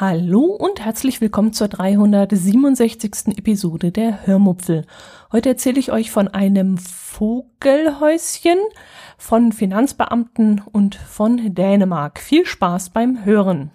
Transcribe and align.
Hallo 0.00 0.44
und 0.44 0.82
herzlich 0.82 1.20
willkommen 1.20 1.52
zur 1.52 1.68
367. 1.68 3.36
Episode 3.36 3.92
der 3.92 4.26
Hörmupfel. 4.26 4.86
Heute 5.30 5.50
erzähle 5.50 5.78
ich 5.78 5.92
euch 5.92 6.10
von 6.10 6.26
einem 6.26 6.78
Vogelhäuschen, 6.78 8.56
von 9.18 9.52
Finanzbeamten 9.52 10.62
und 10.72 10.94
von 10.94 11.54
Dänemark. 11.54 12.18
Viel 12.18 12.46
Spaß 12.46 12.88
beim 12.88 13.26
Hören. 13.26 13.72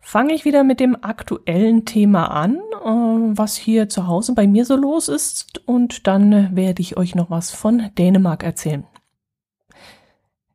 Fange 0.00 0.32
ich 0.32 0.44
wieder 0.44 0.62
mit 0.62 0.78
dem 0.78 0.96
aktuellen 1.02 1.84
Thema 1.84 2.26
an, 2.26 2.58
äh, 2.58 3.36
was 3.36 3.56
hier 3.56 3.88
zu 3.88 4.06
Hause 4.06 4.34
bei 4.36 4.46
mir 4.46 4.64
so 4.64 4.76
los 4.76 5.08
ist, 5.08 5.60
und 5.66 6.06
dann 6.06 6.54
werde 6.54 6.82
ich 6.82 6.96
euch 6.96 7.16
noch 7.16 7.30
was 7.30 7.50
von 7.50 7.90
Dänemark 7.98 8.44
erzählen. 8.44 8.86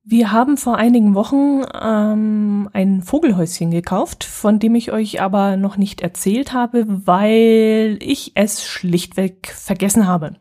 Wir 0.10 0.32
haben 0.32 0.56
vor 0.56 0.78
einigen 0.78 1.16
Wochen 1.16 1.64
ähm, 1.82 2.70
ein 2.72 3.02
Vogelhäuschen 3.02 3.72
gekauft, 3.72 4.24
von 4.24 4.58
dem 4.58 4.74
ich 4.76 4.94
euch 4.94 5.22
aber 5.22 5.58
noch 5.58 5.76
nicht 5.76 6.00
erzählt 6.00 6.54
habe, 6.54 6.86
weil 6.88 7.98
ich 8.00 8.32
es 8.36 8.64
schlichtweg 8.64 9.54
vergessen 9.54 10.08
habe. 10.08 10.38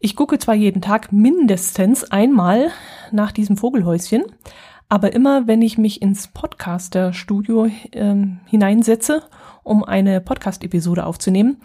Ich 0.00 0.16
gucke 0.16 0.36
zwar 0.40 0.56
jeden 0.56 0.82
Tag 0.82 1.12
mindestens 1.12 2.02
einmal 2.10 2.72
nach 3.12 3.30
diesem 3.30 3.56
Vogelhäuschen, 3.56 4.24
aber 4.88 5.12
immer 5.12 5.46
wenn 5.46 5.62
ich 5.62 5.78
mich 5.78 6.02
ins 6.02 6.26
Podcaster-Studio 6.26 7.70
ähm, 7.92 8.40
hineinsetze, 8.46 9.22
um 9.62 9.84
eine 9.84 10.20
Podcast-Episode 10.20 11.06
aufzunehmen, 11.06 11.60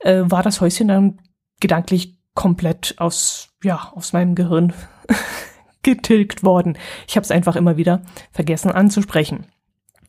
äh, 0.00 0.24
war 0.26 0.42
das 0.42 0.60
Häuschen 0.60 0.88
dann 0.88 1.18
gedanklich 1.60 2.18
komplett 2.34 2.96
aus, 2.98 3.48
ja, 3.64 3.90
aus 3.94 4.12
meinem 4.12 4.34
Gehirn 4.34 4.74
getilgt 5.82 6.42
worden. 6.42 6.78
Ich 7.08 7.16
habe 7.16 7.24
es 7.24 7.30
einfach 7.30 7.56
immer 7.56 7.76
wieder 7.76 8.02
vergessen 8.30 8.70
anzusprechen. 8.70 9.46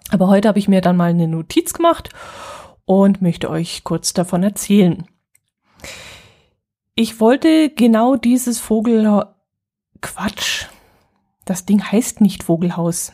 Aber 0.10 0.28
heute 0.28 0.48
habe 0.48 0.60
ich 0.60 0.68
mir 0.68 0.82
dann 0.82 0.98
mal 0.98 1.10
eine 1.10 1.28
Notiz 1.28 1.74
gemacht 1.74 2.10
und 2.86 3.22
möchte 3.22 3.50
euch 3.50 3.84
kurz 3.84 4.14
davon 4.14 4.44
erzählen. 4.44 5.06
Ich 6.96 7.20
wollte 7.20 7.70
genau 7.70 8.16
dieses 8.16 8.60
Vogel 8.60 9.26
Quatsch. 10.02 10.68
Das 11.46 11.66
Ding 11.66 11.84
heißt 11.84 12.22
nicht 12.22 12.44
Vogelhaus. 12.44 13.14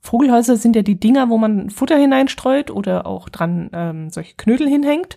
Vogelhäuser 0.00 0.56
sind 0.56 0.74
ja 0.74 0.82
die 0.82 0.98
Dinger, 0.98 1.28
wo 1.28 1.38
man 1.38 1.70
Futter 1.70 1.96
hineinstreut 1.96 2.70
oder 2.70 3.06
auch 3.06 3.28
dran 3.28 3.70
ähm, 3.72 4.10
solche 4.10 4.34
Knödel 4.34 4.68
hinhängt. 4.68 5.16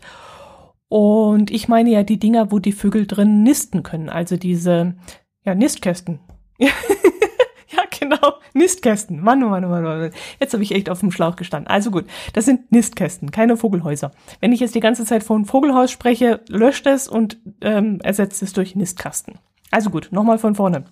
Und 0.88 1.50
ich 1.50 1.68
meine 1.68 1.90
ja 1.90 2.04
die 2.04 2.20
Dinger, 2.20 2.52
wo 2.52 2.60
die 2.60 2.72
Vögel 2.72 3.08
drin 3.08 3.42
nisten 3.42 3.82
können. 3.82 4.10
Also 4.10 4.38
diese 4.38 4.96
ja, 5.44 5.56
Nistkästen. 5.56 6.20
ja, 6.58 7.84
genau. 8.00 8.36
Nistkästen. 8.54 9.22
Mann, 9.22 9.44
oh 9.44 9.50
Mann, 9.50 9.66
oh 9.66 9.70
Mann, 9.70 9.86
oh 9.86 9.90
Mann. 9.90 10.12
Jetzt 10.40 10.54
habe 10.54 10.64
ich 10.64 10.74
echt 10.74 10.90
auf 10.90 11.00
dem 11.00 11.12
Schlauch 11.12 11.36
gestanden. 11.36 11.68
Also 11.68 11.92
gut, 11.92 12.06
das 12.34 12.46
sind 12.46 12.72
Nistkästen, 12.72 13.32
keine 13.32 13.58
Vogelhäuser. 13.58 14.12
Wenn 14.40 14.54
ich 14.54 14.60
jetzt 14.60 14.76
die 14.76 14.80
ganze 14.80 15.06
Zeit 15.06 15.24
von 15.24 15.46
Vogelhaus 15.46 15.92
spreche, 15.92 16.42
löscht 16.48 16.88
es 16.88 17.08
und 17.08 17.38
ähm, 17.62 18.00
ersetzt 18.02 18.42
es 18.44 18.54
durch 18.54 18.76
Nistkasten. 18.76 19.40
Also 19.72 19.90
gut, 19.90 20.10
nochmal 20.12 20.38
von 20.38 20.56
vorne. 20.56 20.86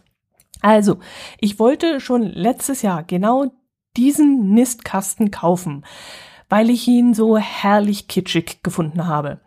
Also, 0.62 1.00
ich 1.40 1.60
wollte 1.60 2.00
schon 2.00 2.24
letztes 2.24 2.82
Jahr 2.82 3.04
genau 3.04 3.52
diesen 3.98 4.54
Nistkasten 4.54 5.30
kaufen, 5.30 5.86
weil 6.50 6.70
ich 6.70 6.88
ihn 6.88 7.14
so 7.14 7.38
herrlich 7.38 8.08
kitschig 8.08 8.64
gefunden 8.64 9.08
habe. 9.08 9.42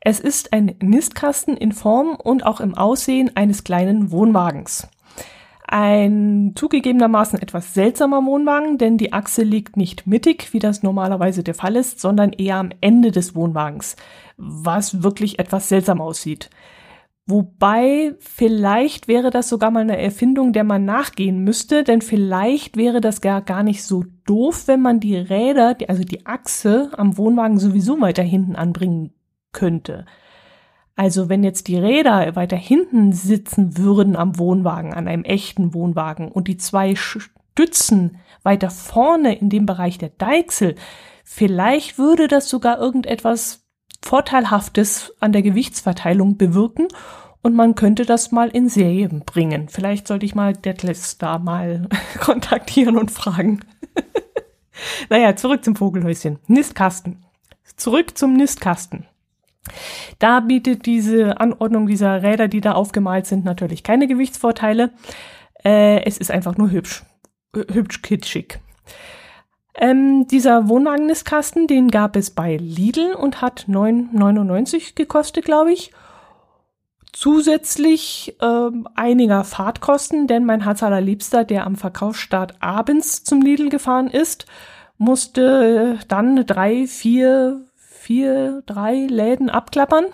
Es 0.00 0.20
ist 0.20 0.52
ein 0.52 0.76
Nistkasten 0.80 1.56
in 1.56 1.72
Form 1.72 2.14
und 2.14 2.46
auch 2.46 2.60
im 2.60 2.74
Aussehen 2.74 3.36
eines 3.36 3.64
kleinen 3.64 4.10
Wohnwagens. 4.10 4.88
Ein 5.68 6.52
zugegebenermaßen 6.54 7.40
etwas 7.40 7.74
seltsamer 7.74 8.24
Wohnwagen, 8.24 8.78
denn 8.78 8.98
die 8.98 9.12
Achse 9.12 9.42
liegt 9.42 9.76
nicht 9.76 10.06
mittig, 10.06 10.52
wie 10.52 10.60
das 10.60 10.84
normalerweise 10.84 11.42
der 11.42 11.54
Fall 11.54 11.74
ist, 11.74 12.00
sondern 12.00 12.32
eher 12.32 12.56
am 12.56 12.70
Ende 12.80 13.10
des 13.10 13.34
Wohnwagens, 13.34 13.96
was 14.36 15.02
wirklich 15.02 15.40
etwas 15.40 15.68
seltsam 15.68 16.00
aussieht. 16.00 16.50
Wobei 17.28 18.14
vielleicht 18.20 19.08
wäre 19.08 19.30
das 19.30 19.48
sogar 19.48 19.72
mal 19.72 19.80
eine 19.80 19.98
Erfindung, 19.98 20.52
der 20.52 20.62
man 20.62 20.84
nachgehen 20.84 21.42
müsste, 21.42 21.82
denn 21.82 22.00
vielleicht 22.00 22.76
wäre 22.76 23.00
das 23.00 23.20
gar, 23.20 23.42
gar 23.42 23.64
nicht 23.64 23.82
so 23.82 24.04
doof, 24.24 24.68
wenn 24.68 24.80
man 24.80 25.00
die 25.00 25.16
Räder, 25.16 25.76
also 25.88 26.04
die 26.04 26.24
Achse 26.24 26.90
am 26.96 27.18
Wohnwagen 27.18 27.58
sowieso 27.58 28.00
weiter 28.00 28.22
hinten 28.22 28.54
anbringen 28.54 29.12
könnte. 29.50 30.06
Also 30.96 31.28
wenn 31.28 31.44
jetzt 31.44 31.68
die 31.68 31.76
Räder 31.76 32.34
weiter 32.36 32.56
hinten 32.56 33.12
sitzen 33.12 33.76
würden 33.76 34.16
am 34.16 34.38
Wohnwagen, 34.38 34.94
an 34.94 35.06
einem 35.06 35.24
echten 35.24 35.74
Wohnwagen 35.74 36.32
und 36.32 36.48
die 36.48 36.56
zwei 36.56 36.96
Stützen 36.96 38.16
weiter 38.42 38.70
vorne 38.70 39.38
in 39.38 39.50
dem 39.50 39.66
Bereich 39.66 39.98
der 39.98 40.08
Deichsel, 40.08 40.74
vielleicht 41.22 41.98
würde 41.98 42.28
das 42.28 42.48
sogar 42.48 42.78
irgendetwas 42.78 43.66
Vorteilhaftes 44.02 45.12
an 45.20 45.32
der 45.32 45.42
Gewichtsverteilung 45.42 46.38
bewirken 46.38 46.88
und 47.42 47.54
man 47.54 47.74
könnte 47.74 48.06
das 48.06 48.32
mal 48.32 48.48
in 48.48 48.68
Serie 48.70 49.08
bringen. 49.08 49.68
Vielleicht 49.68 50.08
sollte 50.08 50.24
ich 50.24 50.34
mal 50.34 50.54
Detlef 50.54 51.16
da 51.18 51.38
mal 51.38 51.88
kontaktieren 52.20 52.96
und 52.96 53.10
fragen. 53.10 53.60
naja, 55.10 55.36
zurück 55.36 55.62
zum 55.62 55.76
Vogelhäuschen. 55.76 56.38
Nistkasten. 56.46 57.24
Zurück 57.76 58.16
zum 58.16 58.32
Nistkasten. 58.32 59.06
Da 60.18 60.40
bietet 60.40 60.86
diese 60.86 61.40
Anordnung 61.40 61.86
dieser 61.86 62.22
Räder, 62.22 62.48
die 62.48 62.60
da 62.60 62.72
aufgemalt 62.72 63.26
sind, 63.26 63.44
natürlich 63.44 63.82
keine 63.82 64.06
Gewichtsvorteile. 64.06 64.90
Äh, 65.64 66.04
es 66.04 66.18
ist 66.18 66.30
einfach 66.30 66.56
nur 66.56 66.70
hübsch. 66.70 67.04
Hübsch 67.54 68.02
kitschig. 68.02 68.60
Ähm, 69.78 70.26
dieser 70.28 70.68
Wohnwagen-Nistkasten, 70.68 71.66
den 71.66 71.90
gab 71.90 72.16
es 72.16 72.30
bei 72.30 72.56
Lidl 72.56 73.12
und 73.12 73.42
hat 73.42 73.66
9,99 73.68 74.94
gekostet, 74.94 75.44
glaube 75.44 75.72
ich. 75.72 75.92
Zusätzlich 77.12 78.36
äh, 78.40 78.70
einiger 78.94 79.44
Fahrtkosten, 79.44 80.26
denn 80.26 80.44
mein 80.44 80.64
Herz 80.64 80.82
allerliebster, 80.82 81.44
der 81.44 81.66
am 81.66 81.76
Verkaufsstart 81.76 82.56
abends 82.60 83.24
zum 83.24 83.42
Lidl 83.42 83.68
gefahren 83.68 84.08
ist, 84.08 84.46
musste 84.98 85.98
dann 86.08 86.46
drei, 86.46 86.86
vier, 86.86 87.64
vier, 88.06 88.62
drei 88.66 89.06
Läden 89.06 89.50
abklappern, 89.50 90.04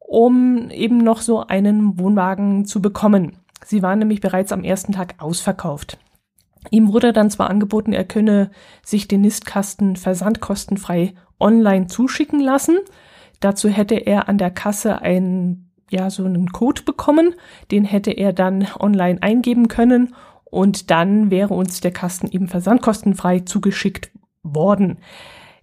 um 0.00 0.70
eben 0.70 0.98
noch 0.98 1.20
so 1.20 1.46
einen 1.46 1.96
Wohnwagen 1.96 2.64
zu 2.64 2.82
bekommen. 2.82 3.36
Sie 3.64 3.80
waren 3.80 4.00
nämlich 4.00 4.20
bereits 4.20 4.50
am 4.50 4.64
ersten 4.64 4.90
Tag 4.90 5.14
ausverkauft. 5.18 5.98
Ihm 6.72 6.92
wurde 6.92 7.12
dann 7.12 7.30
zwar 7.30 7.48
angeboten, 7.48 7.92
er 7.92 8.04
könne 8.04 8.50
sich 8.84 9.06
den 9.06 9.20
Nistkasten 9.20 9.94
versandkostenfrei 9.94 11.14
online 11.38 11.86
zuschicken 11.86 12.40
lassen. 12.40 12.78
Dazu 13.38 13.68
hätte 13.68 13.94
er 13.94 14.28
an 14.28 14.38
der 14.38 14.50
Kasse 14.50 15.00
einen, 15.00 15.70
ja, 15.90 16.10
so 16.10 16.24
einen 16.24 16.50
Code 16.50 16.82
bekommen. 16.82 17.36
Den 17.70 17.84
hätte 17.84 18.10
er 18.10 18.32
dann 18.32 18.66
online 18.80 19.22
eingeben 19.22 19.68
können 19.68 20.12
und 20.44 20.90
dann 20.90 21.30
wäre 21.30 21.54
uns 21.54 21.80
der 21.80 21.92
Kasten 21.92 22.26
eben 22.26 22.48
versandkostenfrei 22.48 23.40
zugeschickt 23.40 24.10
worden. 24.42 24.98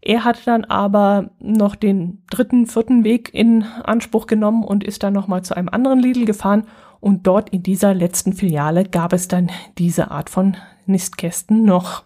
Er 0.02 0.24
hat 0.24 0.48
dann 0.48 0.64
aber 0.66 1.32
noch 1.40 1.76
den 1.76 2.24
dritten, 2.30 2.68
vierten 2.68 3.04
Weg 3.04 3.34
in 3.34 3.64
Anspruch 3.84 4.28
genommen 4.28 4.64
und 4.64 4.84
ist 4.84 5.04
dann 5.04 5.14
nochmal 5.14 5.44
zu 5.44 5.56
einem 5.56 5.70
anderen 5.70 6.00
Lidl 6.00 6.26
gefahren 6.26 6.66
und 7.02 7.28
dort 7.28 7.50
in 7.50 7.64
dieser 7.64 7.94
letzten 7.94 8.34
Filiale 8.34 8.84
gab 8.84 9.14
es 9.14 9.28
dann 9.28 9.52
diese 9.78 10.12
Art 10.12 10.30
von 10.30 10.58
Nistkästen 10.86 11.64
noch. 11.64 12.04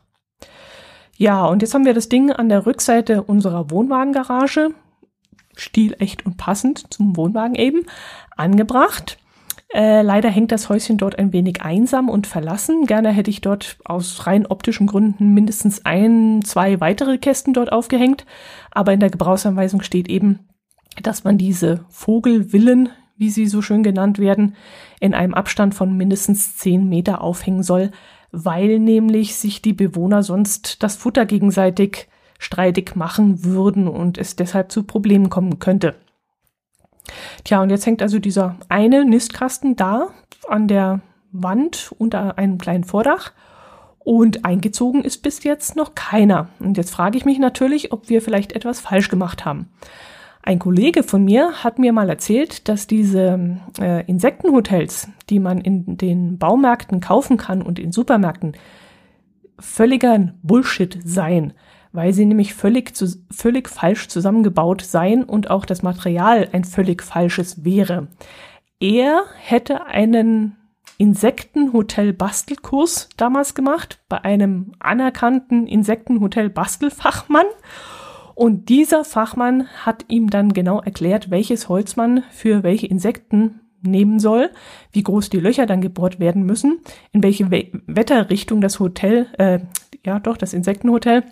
Ja, 1.18 1.46
und 1.46 1.62
jetzt 1.62 1.74
haben 1.74 1.86
wir 1.86 1.94
das 1.94 2.10
Ding 2.10 2.32
an 2.32 2.50
der 2.50 2.66
Rückseite 2.66 3.24
unserer 3.24 3.70
Wohnwagengarage, 3.70 4.70
stilecht 5.56 6.26
und 6.26 6.38
passend 6.38 6.92
zum 6.92 7.16
Wohnwagen 7.16 7.56
eben, 7.56 7.86
angebracht. 8.36 9.18
Äh, 9.74 10.04
leider 10.04 10.30
hängt 10.30 10.52
das 10.52 10.70
Häuschen 10.70 10.98
dort 10.98 11.18
ein 11.18 11.34
wenig 11.34 11.64
einsam 11.64 12.08
und 12.08 12.28
verlassen. 12.28 12.86
Gerne 12.86 13.10
hätte 13.10 13.32
ich 13.32 13.42
dort 13.42 13.78
aus 13.86 14.28
rein 14.28 14.46
optischen 14.46 14.86
Gründen 14.86 15.34
mindestens 15.34 15.84
ein, 15.84 16.44
zwei 16.44 16.80
weitere 16.80 17.18
Kästen 17.18 17.54
dort 17.54 17.72
aufgehängt. 17.72 18.26
Aber 18.72 18.94
in 18.94 19.00
der 19.00 19.10
Gebrauchsanweisung 19.10 19.82
steht 19.82 20.10
eben, 20.10 20.48
dass 21.02 21.24
man 21.24 21.40
diese 21.40 21.86
Vogelvillen, 21.90 22.90
wie 23.18 23.32
sie 23.32 23.48
so 23.48 23.64
schön 23.64 23.82
genannt 23.82 24.20
werden, 24.20 24.56
in 25.00 25.16
einem 25.16 25.34
Abstand 25.34 25.74
von 25.74 25.98
mindestens 25.98 26.56
zehn 26.56 26.88
Meter 26.88 27.22
aufhängen 27.22 27.64
soll, 27.64 27.90
weil 28.32 28.78
nämlich 28.78 29.36
sich 29.36 29.64
die 29.64 29.74
Bewohner 29.74 30.22
sonst 30.22 30.84
das 30.84 30.96
Futter 30.96 31.26
gegenseitig 31.26 32.10
streitig 32.38 32.96
machen 32.96 33.44
würden 33.44 33.88
und 33.88 34.20
es 34.20 34.36
deshalb 34.36 34.72
zu 34.72 34.84
Problemen 34.84 35.30
kommen 35.30 35.58
könnte. 35.58 35.96
Tja, 37.44 37.62
und 37.62 37.70
jetzt 37.70 37.86
hängt 37.86 38.02
also 38.02 38.20
dieser 38.20 38.56
eine 38.70 39.06
Nistkasten 39.06 39.76
da 39.76 40.10
an 40.48 40.68
der 40.68 41.02
Wand 41.32 41.94
unter 41.98 42.38
einem 42.38 42.58
kleinen 42.58 42.84
Vordach. 42.84 43.32
Und 44.00 44.44
eingezogen 44.44 45.04
ist 45.04 45.22
bis 45.22 45.44
jetzt 45.44 45.76
noch 45.78 45.96
keiner. 45.96 46.50
Und 46.60 46.78
jetzt 46.78 46.92
frage 46.92 47.18
ich 47.18 47.26
mich 47.26 47.40
natürlich, 47.40 47.94
ob 47.94 48.10
wir 48.10 48.22
vielleicht 48.22 48.52
etwas 48.52 48.82
falsch 48.82 49.10
gemacht 49.10 49.46
haben. 49.46 49.70
Ein 50.46 50.60
Kollege 50.60 51.04
von 51.04 51.24
mir 51.24 51.64
hat 51.64 51.80
mir 51.80 51.94
mal 51.94 52.10
erzählt, 52.10 52.68
dass 52.68 52.86
diese 52.86 53.60
äh, 53.80 54.06
Insektenhotels, 54.08 55.08
die 55.30 55.40
man 55.40 55.62
in 55.62 55.96
den 55.96 56.38
Baumärkten 56.38 57.00
kaufen 57.00 57.38
kann 57.38 57.62
und 57.62 57.80
in 57.80 57.94
Supermärkten, 57.94 58.58
völliger 59.58 60.34
Bullshit 60.44 61.00
seien, 61.06 61.54
weil 61.94 62.12
sie 62.12 62.26
nämlich 62.26 62.56
völlig, 62.56 62.94
zu, 62.96 63.08
völlig 63.32 63.70
falsch 63.70 64.10
zusammengebaut 64.10 64.82
seien 64.82 65.24
und 65.24 65.50
auch 65.50 65.66
das 65.66 65.84
Material 65.84 66.50
ein 66.52 66.66
völlig 66.66 67.04
falsches 67.04 67.64
wäre. 67.64 68.08
Er 68.80 69.24
hätte 69.40 69.86
einen 69.86 70.58
Insektenhotel-Bastelkurs 70.98 73.10
damals 73.16 73.56
gemacht 73.56 74.00
bei 74.10 74.22
einem 74.24 74.74
anerkannten 74.80 75.68
Insektenhotel-Bastelfachmann. 75.68 77.46
Und 78.36 78.70
dieser 78.70 79.06
Fachmann 79.06 79.68
hat 79.86 80.06
ihm 80.08 80.28
dann 80.30 80.54
genau 80.54 80.82
erklärt, 80.82 81.30
welches 81.30 81.70
Holz 81.70 81.96
man 81.96 82.24
für 82.32 82.64
welche 82.64 82.88
Insekten 82.88 83.60
nehmen 83.84 84.20
soll, 84.20 84.50
wie 84.92 85.04
groß 85.04 85.30
die 85.30 85.40
Löcher 85.40 85.68
dann 85.68 85.82
gebohrt 85.82 86.20
werden 86.20 86.44
müssen, 86.44 86.80
in 87.12 87.22
welche 87.22 87.52
We 87.52 87.68
Wetterrichtung 87.86 88.62
das 88.62 88.80
Hotel, 88.80 89.28
äh, 89.38 89.60
ja 90.06 90.20
doch, 90.20 90.38
das 90.38 90.54
Insektenhotel 90.54 91.24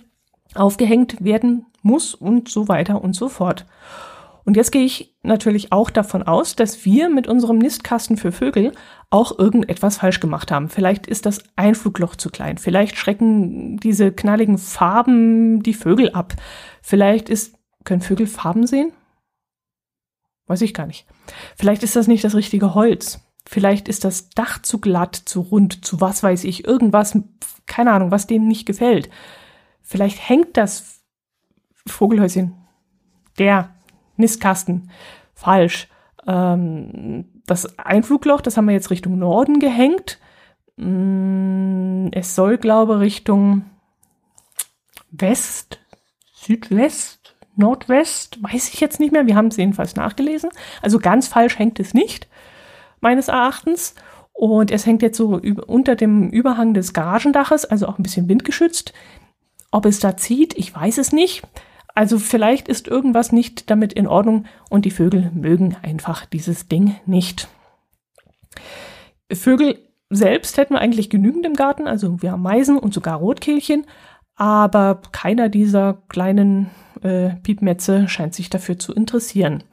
aufgehängt 0.56 1.24
werden 1.24 1.65
muss 1.81 2.13
und 2.13 2.50
so 2.50 2.68
weiter 2.68 3.03
und 3.03 3.13
so 3.13 3.30
fort. 3.30 3.65
Und 4.44 4.57
jetzt 4.57 4.71
gehe 4.71 4.83
ich 4.83 5.15
natürlich 5.21 5.71
auch 5.71 5.89
davon 5.89 6.24
aus, 6.24 6.56
dass 6.56 6.83
wir 6.83 7.09
mit 7.09 7.27
unserem 7.27 7.59
Nistkasten 7.59 8.18
für 8.18 8.31
Vögel 8.31 8.71
auch 9.12 9.38
irgendetwas 9.38 9.98
falsch 9.98 10.19
gemacht 10.19 10.51
haben. 10.51 10.68
Vielleicht 10.69 11.06
ist 11.06 11.25
das 11.25 11.44
Einflugloch 11.56 12.15
zu 12.15 12.30
klein. 12.30 12.57
Vielleicht 12.57 12.98
schrecken 12.98 13.77
diese 13.77 14.12
knalligen 14.12 14.57
Farben 14.57 15.62
die 15.62 15.75
Vögel 15.75 16.12
ab. 16.12 16.33
Vielleicht 16.81 17.30
ist, 17.30 17.56
können 17.83 18.01
Vögel 18.01 18.25
Farben 18.25 18.65
sehen? 18.65 18.94
Weiß 20.48 20.62
ich 20.62 20.74
gar 20.74 20.88
nicht. 20.88 21.06
Vielleicht 21.56 21.83
ist 21.83 21.95
das 21.95 22.07
nicht 22.07 22.24
das 22.24 22.36
richtige 22.36 22.74
Holz. 22.74 23.19
Vielleicht 23.48 23.88
ist 23.88 24.03
das 24.03 24.30
Dach 24.30 24.62
zu 24.62 24.80
glatt, 24.80 25.15
zu 25.15 25.42
rund, 25.42 25.86
zu 25.86 26.01
was 26.01 26.24
weiß 26.24 26.44
ich, 26.45 26.65
irgendwas, 26.65 27.18
keine 27.68 27.92
Ahnung, 27.92 28.12
was 28.12 28.27
denen 28.27 28.48
nicht 28.48 28.65
gefällt. 28.65 29.09
Vielleicht 29.92 30.30
hängt 30.30 30.56
das 30.56 31.02
Vogelhäuschen, 31.86 32.56
der 33.38 33.76
Nistkasten, 34.16 34.90
falsch. 35.34 35.90
Ähm, 36.26 37.26
das 37.46 37.78
Einflugloch, 37.78 38.40
das 38.40 38.56
haben 38.56 38.68
wir 38.68 38.74
jetzt 38.74 38.90
Richtung 38.90 39.20
Norden 39.20 39.60
gehängt. 39.60 40.18
Mm, 40.78 42.08
es 42.14 42.36
soll, 42.36 42.58
glaube 42.58 42.94
ich, 42.94 43.02
Richtung 43.02 43.66
West, 45.10 45.82
Südwest, 46.36 47.36
Nordwest, 47.58 48.42
weiß 48.42 48.70
ich 48.74 48.80
jetzt 48.80 49.02
nicht 49.02 49.12
mehr. 49.12 49.28
Wir 49.28 49.36
haben 49.36 49.48
es 49.48 49.58
jedenfalls 49.58 49.98
nachgelesen. 49.98 50.52
Also 50.82 51.00
ganz 51.00 51.28
falsch 51.28 51.60
hängt 51.60 51.82
es 51.82 51.94
nicht, 51.94 52.30
meines 53.02 53.28
Erachtens. 53.28 53.94
Und 54.32 54.72
es 54.72 54.86
hängt 54.86 55.02
jetzt 55.02 55.18
so 55.18 55.42
unter 55.68 55.98
dem 55.98 56.30
Überhang 56.30 56.74
des 56.74 56.94
Garagendaches, 56.94 57.66
also 57.66 57.88
auch 57.88 58.00
ein 58.00 58.04
bisschen 58.04 58.30
windgeschützt. 58.30 58.94
Ob 59.72 59.86
es 59.86 60.00
da 60.00 60.18
zieht, 60.18 60.58
ich 60.58 60.76
weiß 60.76 60.98
es 60.98 61.12
nicht. 61.14 61.44
Also 61.96 62.20
vielleicht 62.20 62.68
ist 62.68 62.88
irgendwas 62.88 63.32
nicht 63.32 63.70
damit 63.70 63.94
in 63.94 64.08
Ordnung 64.08 64.46
und 64.70 64.86
die 64.86 64.92
Vögel 64.92 65.32
mögen 65.34 65.76
einfach 65.82 66.26
dieses 66.26 66.68
Ding 66.68 66.96
nicht. 67.06 67.48
Vögel 69.32 69.80
selbst 70.10 70.58
hätten 70.58 70.74
wir 70.74 70.82
eigentlich 70.82 71.10
genügend 71.10 71.46
im 71.46 71.54
Garten, 71.54 71.88
also 71.88 72.22
wir 72.22 72.34
haben 72.34 72.42
Meisen 72.42 72.78
und 72.78 72.94
sogar 72.94 73.18
Rotkehlchen, 73.18 73.86
aber 74.36 75.02
keiner 75.12 75.48
dieser 75.50 76.02
kleinen 76.10 76.70
äh, 77.02 77.30
Piepmetze 77.44 78.08
scheint 78.08 78.36
sich 78.36 78.50
dafür 78.50 78.78
zu 78.78 78.94
interessieren. 78.94 79.64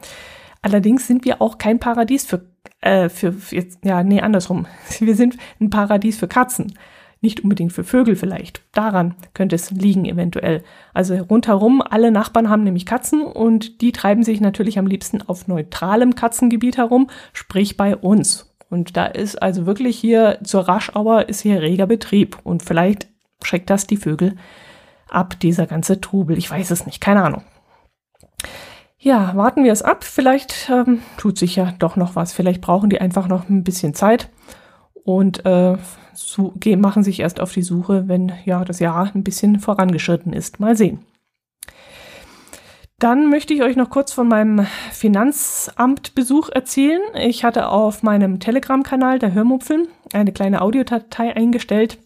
Allerdings 0.62 1.06
sind 1.06 1.24
wir 1.24 1.40
auch 1.40 1.58
kein 1.58 1.78
Paradies 1.78 2.24
für, 2.24 2.46
äh, 2.80 3.08
für, 3.08 3.32
für 3.32 3.64
ja, 3.84 4.02
nee, 4.02 4.20
andersrum. 4.20 4.66
Wir 4.98 5.14
sind 5.14 5.36
ein 5.60 5.70
Paradies 5.70 6.18
für 6.18 6.26
Katzen 6.26 6.74
nicht 7.20 7.40
unbedingt 7.40 7.72
für 7.72 7.84
Vögel 7.84 8.16
vielleicht. 8.16 8.62
Daran 8.72 9.14
könnte 9.34 9.56
es 9.56 9.70
liegen 9.70 10.04
eventuell. 10.04 10.62
Also 10.94 11.16
rundherum, 11.16 11.82
alle 11.82 12.10
Nachbarn 12.10 12.48
haben 12.48 12.64
nämlich 12.64 12.86
Katzen 12.86 13.22
und 13.22 13.80
die 13.80 13.92
treiben 13.92 14.22
sich 14.22 14.40
natürlich 14.40 14.78
am 14.78 14.86
liebsten 14.86 15.22
auf 15.22 15.48
neutralem 15.48 16.14
Katzengebiet 16.14 16.76
herum, 16.76 17.10
sprich 17.32 17.76
bei 17.76 17.96
uns. 17.96 18.54
Und 18.70 18.96
da 18.96 19.06
ist 19.06 19.40
also 19.42 19.66
wirklich 19.66 19.98
hier 19.98 20.38
zur 20.44 20.68
Raschauer 20.68 21.28
ist 21.28 21.40
hier 21.40 21.60
reger 21.60 21.86
Betrieb 21.86 22.38
und 22.44 22.62
vielleicht 22.62 23.08
schreckt 23.42 23.70
das 23.70 23.86
die 23.86 23.96
Vögel 23.96 24.36
ab, 25.08 25.40
dieser 25.40 25.66
ganze 25.66 26.00
Trubel. 26.00 26.36
Ich 26.36 26.50
weiß 26.50 26.70
es 26.70 26.86
nicht, 26.86 27.00
keine 27.00 27.24
Ahnung. 27.24 27.42
Ja, 28.98 29.34
warten 29.36 29.64
wir 29.64 29.72
es 29.72 29.82
ab. 29.82 30.04
Vielleicht 30.04 30.68
ähm, 30.70 31.02
tut 31.16 31.38
sich 31.38 31.56
ja 31.56 31.72
doch 31.78 31.96
noch 31.96 32.16
was. 32.16 32.32
Vielleicht 32.32 32.60
brauchen 32.60 32.90
die 32.90 33.00
einfach 33.00 33.28
noch 33.28 33.48
ein 33.48 33.62
bisschen 33.62 33.94
Zeit 33.94 34.28
und 35.08 35.46
äh, 35.46 35.78
so, 36.12 36.52
gehen, 36.56 36.82
machen 36.82 37.02
sich 37.02 37.20
erst 37.20 37.40
auf 37.40 37.52
die 37.52 37.62
Suche, 37.62 38.08
wenn 38.08 38.30
ja 38.44 38.62
das 38.62 38.78
Jahr 38.78 39.10
ein 39.14 39.24
bisschen 39.24 39.58
vorangeschritten 39.58 40.34
ist. 40.34 40.60
Mal 40.60 40.76
sehen. 40.76 40.98
Dann 42.98 43.30
möchte 43.30 43.54
ich 43.54 43.62
euch 43.62 43.74
noch 43.74 43.88
kurz 43.88 44.12
von 44.12 44.28
meinem 44.28 44.66
Finanzamtbesuch 44.92 46.50
erzählen. 46.50 47.00
Ich 47.14 47.42
hatte 47.42 47.68
auf 47.68 48.02
meinem 48.02 48.38
Telegram-Kanal 48.38 49.18
der 49.18 49.32
Hörmupfeln 49.32 49.88
eine 50.12 50.32
kleine 50.32 50.60
Audiodatei 50.60 51.34
eingestellt, 51.34 51.96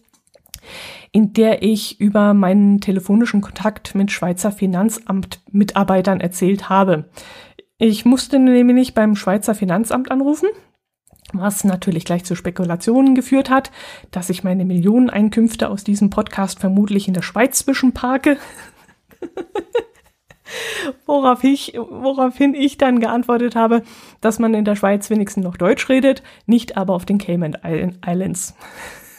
in 1.11 1.33
der 1.33 1.61
ich 1.61 1.99
über 1.99 2.33
meinen 2.33 2.79
telefonischen 2.79 3.41
Kontakt 3.41 3.95
mit 3.95 4.13
Schweizer 4.13 4.53
Finanzamt-Mitarbeitern 4.53 6.21
erzählt 6.21 6.69
habe. 6.69 7.09
Ich 7.77 8.05
musste 8.05 8.39
nämlich 8.39 8.93
beim 8.93 9.17
Schweizer 9.17 9.55
Finanzamt 9.55 10.09
anrufen 10.09 10.47
was 11.33 11.63
natürlich 11.63 12.05
gleich 12.05 12.23
zu 12.23 12.35
Spekulationen 12.35 13.15
geführt 13.15 13.49
hat, 13.49 13.71
dass 14.11 14.29
ich 14.29 14.43
meine 14.43 14.65
Millioneneinkünfte 14.65 15.69
aus 15.69 15.83
diesem 15.83 16.09
Podcast 16.09 16.59
vermutlich 16.59 17.07
in 17.07 17.13
der 17.13 17.21
Schweiz 17.21 17.59
zwischenparke. 17.59 18.37
Worauf 21.05 21.43
ich, 21.43 21.73
woraufhin 21.75 22.53
ich 22.53 22.77
dann 22.77 22.99
geantwortet 22.99 23.55
habe, 23.55 23.81
dass 24.21 24.39
man 24.39 24.53
in 24.53 24.65
der 24.65 24.75
Schweiz 24.75 25.09
wenigstens 25.09 25.43
noch 25.43 25.57
Deutsch 25.57 25.89
redet, 25.89 26.21
nicht 26.45 26.77
aber 26.77 26.93
auf 26.93 27.05
den 27.05 27.17
Cayman 27.17 27.57
Islands. 28.05 28.55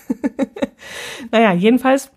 naja, 1.32 1.52
jedenfalls, 1.52 2.12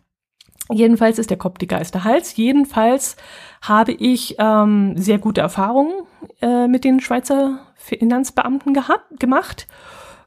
jedenfalls 0.69 1.19
ist 1.19 1.29
der 1.29 1.37
Kopf 1.37 1.57
dicker 1.57 1.77
als 1.77 1.91
der 1.91 2.03
Hals. 2.03 2.35
Jedenfalls 2.35 3.15
habe 3.61 3.93
ich 3.93 4.35
ähm, 4.39 4.97
sehr 4.97 5.17
gute 5.17 5.41
Erfahrungen 5.41 5.93
äh, 6.41 6.67
mit 6.67 6.83
den 6.83 6.99
Schweizer 6.99 7.66
Finanzbeamten 7.87 8.73
gehabt, 8.73 9.19
gemacht. 9.19 9.67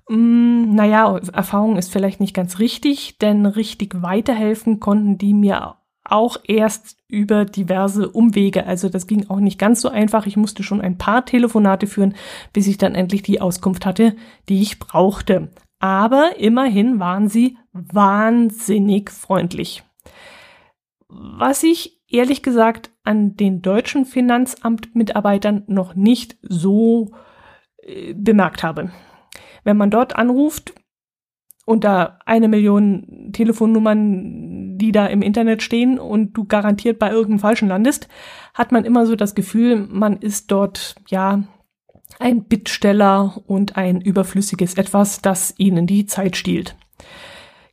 Mm, 0.08 0.74
naja, 0.74 1.18
Erfahrung 1.32 1.76
ist 1.76 1.92
vielleicht 1.92 2.20
nicht 2.20 2.34
ganz 2.34 2.58
richtig, 2.58 3.18
denn 3.18 3.46
richtig 3.46 4.02
weiterhelfen 4.02 4.80
konnten 4.80 5.18
die 5.18 5.34
mir 5.34 5.76
auch 6.02 6.38
erst 6.44 6.96
über 7.08 7.44
diverse 7.44 8.08
Umwege. 8.08 8.66
Also 8.66 8.88
das 8.88 9.06
ging 9.06 9.28
auch 9.28 9.38
nicht 9.38 9.58
ganz 9.58 9.80
so 9.80 9.88
einfach. 9.88 10.26
Ich 10.26 10.36
musste 10.36 10.62
schon 10.62 10.80
ein 10.80 10.98
paar 10.98 11.24
Telefonate 11.24 11.86
führen, 11.86 12.14
bis 12.52 12.66
ich 12.66 12.78
dann 12.78 12.94
endlich 12.94 13.22
die 13.22 13.40
Auskunft 13.40 13.86
hatte, 13.86 14.16
die 14.48 14.62
ich 14.62 14.78
brauchte. 14.78 15.50
Aber 15.78 16.36
immerhin 16.38 16.98
waren 16.98 17.28
sie 17.28 17.56
wahnsinnig 17.72 19.10
freundlich. 19.10 19.84
Was 21.08 21.62
ich 21.62 22.00
ehrlich 22.08 22.42
gesagt 22.42 22.90
an 23.04 23.36
den 23.36 23.62
deutschen 23.62 24.04
Finanzamtmitarbeitern 24.04 25.64
noch 25.68 25.94
nicht 25.94 26.36
so 26.42 27.12
bemerkt 28.14 28.62
habe. 28.62 28.90
Wenn 29.64 29.76
man 29.76 29.90
dort 29.90 30.16
anruft 30.16 30.74
da 31.66 32.18
eine 32.26 32.48
Million 32.48 33.30
Telefonnummern, 33.32 34.76
die 34.76 34.90
da 34.90 35.06
im 35.06 35.22
Internet 35.22 35.62
stehen 35.62 36.00
und 36.00 36.32
du 36.32 36.44
garantiert 36.44 36.98
bei 36.98 37.10
irgendeinem 37.10 37.38
Falschen 37.38 37.68
landest, 37.68 38.08
hat 38.54 38.72
man 38.72 38.84
immer 38.84 39.06
so 39.06 39.14
das 39.14 39.36
Gefühl, 39.36 39.86
man 39.88 40.16
ist 40.16 40.50
dort, 40.50 40.96
ja, 41.08 41.44
ein 42.18 42.44
Bittsteller 42.44 43.40
und 43.46 43.76
ein 43.76 44.00
überflüssiges 44.00 44.74
Etwas, 44.74 45.22
das 45.22 45.54
ihnen 45.58 45.86
die 45.86 46.06
Zeit 46.06 46.34
stiehlt. 46.34 46.74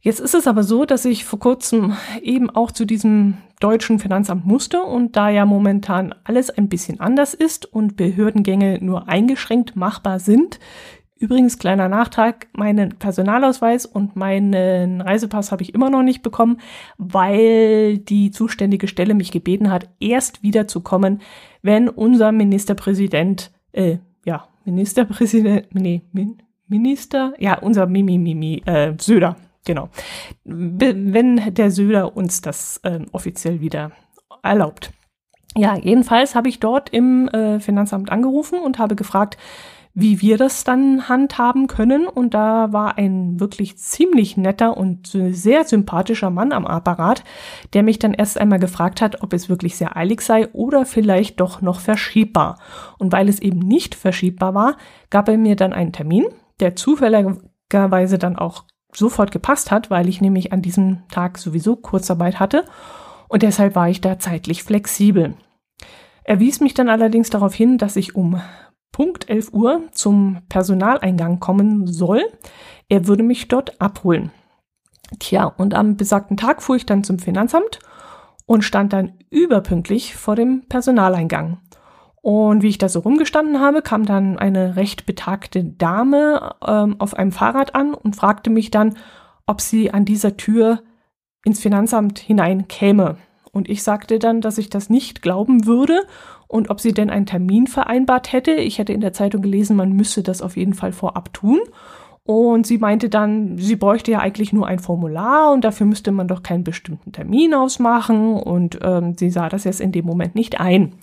Jetzt 0.07 0.21
ist 0.21 0.35
es 0.35 0.47
aber 0.47 0.63
so, 0.63 0.85
dass 0.85 1.03
ich 1.03 1.25
vor 1.25 1.37
kurzem 1.37 1.97
eben 2.21 2.49
auch 2.49 2.71
zu 2.71 2.85
diesem 2.85 3.39
deutschen 3.59 3.99
Finanzamt 3.99 4.45
musste 4.45 4.83
und 4.83 5.17
da 5.17 5.27
ja 5.27 5.45
momentan 5.45 6.15
alles 6.23 6.49
ein 6.49 6.69
bisschen 6.69 7.01
anders 7.01 7.33
ist 7.33 7.65
und 7.65 7.97
Behördengänge 7.97 8.79
nur 8.81 9.09
eingeschränkt 9.09 9.75
machbar 9.75 10.19
sind. 10.19 10.61
Übrigens 11.17 11.59
kleiner 11.59 11.89
Nachtrag, 11.89 12.47
meinen 12.53 12.97
Personalausweis 12.97 13.85
und 13.85 14.15
meinen 14.15 15.01
Reisepass 15.01 15.51
habe 15.51 15.63
ich 15.63 15.73
immer 15.73 15.89
noch 15.89 16.03
nicht 16.03 16.23
bekommen, 16.23 16.61
weil 16.97 17.97
die 17.97 18.31
zuständige 18.31 18.87
Stelle 18.87 19.13
mich 19.13 19.31
gebeten 19.31 19.69
hat, 19.69 19.89
erst 19.99 20.41
wieder 20.41 20.69
zu 20.69 20.79
kommen, 20.79 21.19
wenn 21.63 21.89
unser 21.89 22.31
Ministerpräsident, 22.31 23.51
äh, 23.73 23.97
ja, 24.23 24.47
Ministerpräsident, 24.63 25.67
nee, 25.73 26.03
Min, 26.13 26.37
Minister, 26.69 27.33
ja, 27.39 27.59
unser 27.59 27.87
Mimi 27.87 28.17
Mimi 28.17 28.63
äh, 28.65 28.93
Söder, 28.97 29.35
genau. 29.67 29.89
Wenn 30.43 31.53
der 31.53 31.69
Söder 31.69 32.17
uns 32.17 32.41
das 32.41 32.79
äh, 32.83 33.01
offiziell 33.11 33.61
wieder 33.61 33.91
erlaubt. 34.41 34.91
Ja, 35.55 35.75
jedenfalls 35.75 36.33
habe 36.33 36.49
ich 36.49 36.59
dort 36.59 36.89
im 36.89 37.27
äh, 37.29 37.59
Finanzamt 37.59 38.11
angerufen 38.11 38.59
und 38.59 38.79
habe 38.79 38.95
gefragt, 38.95 39.37
wie 39.99 40.21
wir 40.21 40.37
das 40.37 40.63
dann 40.63 41.09
handhaben 41.09 41.65
können. 41.65 42.07
Und 42.07 42.35
da 42.35 42.71
war 42.71 42.99
ein 42.99 43.39
wirklich 43.39 43.79
ziemlich 43.79 44.37
netter 44.37 44.77
und 44.77 45.07
sehr 45.07 45.63
sympathischer 45.63 46.29
Mann 46.29 46.51
am 46.51 46.67
Apparat, 46.67 47.23
der 47.73 47.81
mich 47.81 47.97
dann 47.97 48.13
erst 48.13 48.37
einmal 48.37 48.59
gefragt 48.59 49.01
hat, 49.01 49.23
ob 49.23 49.33
es 49.33 49.49
wirklich 49.49 49.75
sehr 49.75 49.97
eilig 49.97 50.21
sei 50.21 50.49
oder 50.49 50.85
vielleicht 50.85 51.39
doch 51.39 51.63
noch 51.63 51.79
verschiebbar. 51.79 52.59
Und 52.99 53.11
weil 53.11 53.27
es 53.27 53.39
eben 53.39 53.57
nicht 53.57 53.95
verschiebbar 53.95 54.53
war, 54.53 54.77
gab 55.09 55.27
er 55.27 55.39
mir 55.39 55.55
dann 55.55 55.73
einen 55.73 55.93
Termin, 55.93 56.27
der 56.59 56.75
zufälligerweise 56.75 58.19
dann 58.19 58.35
auch 58.35 58.65
sofort 58.93 59.31
gepasst 59.31 59.71
hat, 59.71 59.89
weil 59.89 60.07
ich 60.07 60.21
nämlich 60.21 60.53
an 60.53 60.61
diesem 60.61 61.07
Tag 61.09 61.37
sowieso 61.37 61.75
Kurzarbeit 61.75 62.39
hatte. 62.39 62.65
Und 63.27 63.43
deshalb 63.43 63.75
war 63.75 63.89
ich 63.89 64.01
da 64.01 64.19
zeitlich 64.19 64.63
flexibel. 64.63 65.35
Er 66.23 66.39
wies 66.39 66.59
mich 66.59 66.73
dann 66.73 66.89
allerdings 66.89 67.29
darauf 67.29 67.53
hin, 67.53 67.77
dass 67.77 67.95
ich 67.95 68.15
um 68.15 68.41
Punkt 68.91 69.29
11 69.29 69.53
Uhr 69.53 69.83
zum 69.91 70.41
Personaleingang 70.49 71.39
kommen 71.39 71.87
soll. 71.87 72.23
Er 72.89 73.07
würde 73.07 73.23
mich 73.23 73.47
dort 73.47 73.79
abholen. 73.79 74.31
Tja, 75.19 75.45
und 75.45 75.73
am 75.73 75.97
besagten 75.97 76.35
Tag 76.35 76.61
fuhr 76.61 76.75
ich 76.75 76.85
dann 76.85 77.03
zum 77.03 77.19
Finanzamt 77.19 77.79
und 78.45 78.63
stand 78.63 78.93
dann 78.93 79.19
überpünktlich 79.29 80.15
vor 80.15 80.35
dem 80.35 80.67
Personaleingang. 80.67 81.59
Und 82.21 82.61
wie 82.61 82.69
ich 82.69 82.77
da 82.77 82.89
so 82.89 82.99
rumgestanden 82.99 83.59
habe, 83.59 83.81
kam 83.81 84.05
dann 84.05 84.37
eine 84.37 84.75
recht 84.75 85.05
betagte 85.05 85.63
Dame 85.63 86.55
ähm, 86.65 86.95
auf 86.99 87.13
einem 87.13 87.31
Fahrrad 87.31 87.75
an 87.75 87.93
und 87.93 88.15
fragte 88.15 88.49
mich 88.49 88.71
dann, 88.71 88.97
ob 89.45 89.61
sie 89.61 89.91
an 89.91 90.03
dieser 90.03 90.35
Tür 90.35 90.81
ins 91.45 91.61
Finanzamt 91.61 92.19
hinein 92.19 92.67
käme. 92.67 93.17
Und 93.51 93.69
ich 93.69 93.81
sagte 93.81 94.19
dann, 94.19 94.41
dass 94.41 94.57
ich 94.57 94.69
das 94.69 94.89
nicht 94.89 95.21
glauben 95.21 95.65
würde 95.65 96.01
und 96.47 96.69
ob 96.69 96.79
sie 96.79 96.93
denn 96.93 97.09
einen 97.09 97.25
Termin 97.25 97.67
vereinbart 97.67 98.31
hätte. 98.31 98.51
Ich 98.51 98.77
hätte 98.77 98.93
in 98.93 99.01
der 99.01 99.13
Zeitung 99.13 99.41
gelesen, 99.41 99.75
man 99.75 99.93
müsse 99.93 100.23
das 100.23 100.41
auf 100.41 100.57
jeden 100.57 100.73
Fall 100.73 100.91
vorab 100.91 101.33
tun. 101.33 101.59
Und 102.23 102.67
sie 102.67 102.77
meinte 102.77 103.07
dann, 103.07 103.57
sie 103.57 103.77
bräuchte 103.77 104.11
ja 104.11 104.19
eigentlich 104.19 104.51
nur 104.51 104.67
ein 104.67 104.79
Formular 104.79 105.53
und 105.53 105.63
dafür 105.63 105.87
müsste 105.87 106.11
man 106.11 106.27
doch 106.27 106.43
keinen 106.43 106.65
bestimmten 106.65 107.13
Termin 107.13 107.53
ausmachen. 107.53 108.35
Und 108.35 108.79
ähm, 108.83 109.15
sie 109.17 109.29
sah 109.29 109.47
das 109.47 109.63
jetzt 109.63 109.79
in 109.79 109.93
dem 109.93 110.05
Moment 110.05 110.35
nicht 110.35 110.59
ein. 110.59 110.93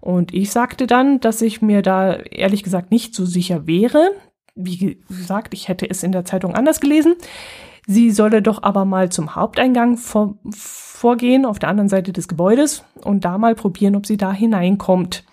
Und 0.00 0.32
ich 0.32 0.50
sagte 0.50 0.86
dann, 0.86 1.20
dass 1.20 1.42
ich 1.42 1.62
mir 1.62 1.82
da 1.82 2.14
ehrlich 2.14 2.62
gesagt 2.62 2.90
nicht 2.90 3.14
so 3.14 3.24
sicher 3.24 3.66
wäre. 3.66 4.10
Wie 4.54 5.00
gesagt, 5.08 5.54
ich 5.54 5.68
hätte 5.68 5.88
es 5.88 6.02
in 6.02 6.12
der 6.12 6.24
Zeitung 6.24 6.54
anders 6.54 6.80
gelesen. 6.80 7.14
Sie 7.86 8.10
solle 8.10 8.42
doch 8.42 8.62
aber 8.62 8.84
mal 8.84 9.10
zum 9.10 9.34
Haupteingang 9.34 9.96
vor, 9.96 10.38
vorgehen, 10.50 11.46
auf 11.46 11.58
der 11.58 11.70
anderen 11.70 11.88
Seite 11.88 12.12
des 12.12 12.28
Gebäudes 12.28 12.84
und 13.02 13.24
da 13.24 13.38
mal 13.38 13.54
probieren, 13.54 13.96
ob 13.96 14.04
sie 14.04 14.18
da 14.18 14.32
hineinkommt. 14.32 15.24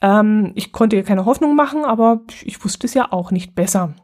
Ähm, 0.00 0.52
ich 0.56 0.72
konnte 0.72 0.96
ihr 0.96 1.04
keine 1.04 1.26
Hoffnung 1.26 1.54
machen, 1.54 1.84
aber 1.84 2.22
ich 2.42 2.62
wusste 2.64 2.86
es 2.86 2.94
ja 2.94 3.12
auch 3.12 3.30
nicht 3.30 3.54
besser. 3.54 3.94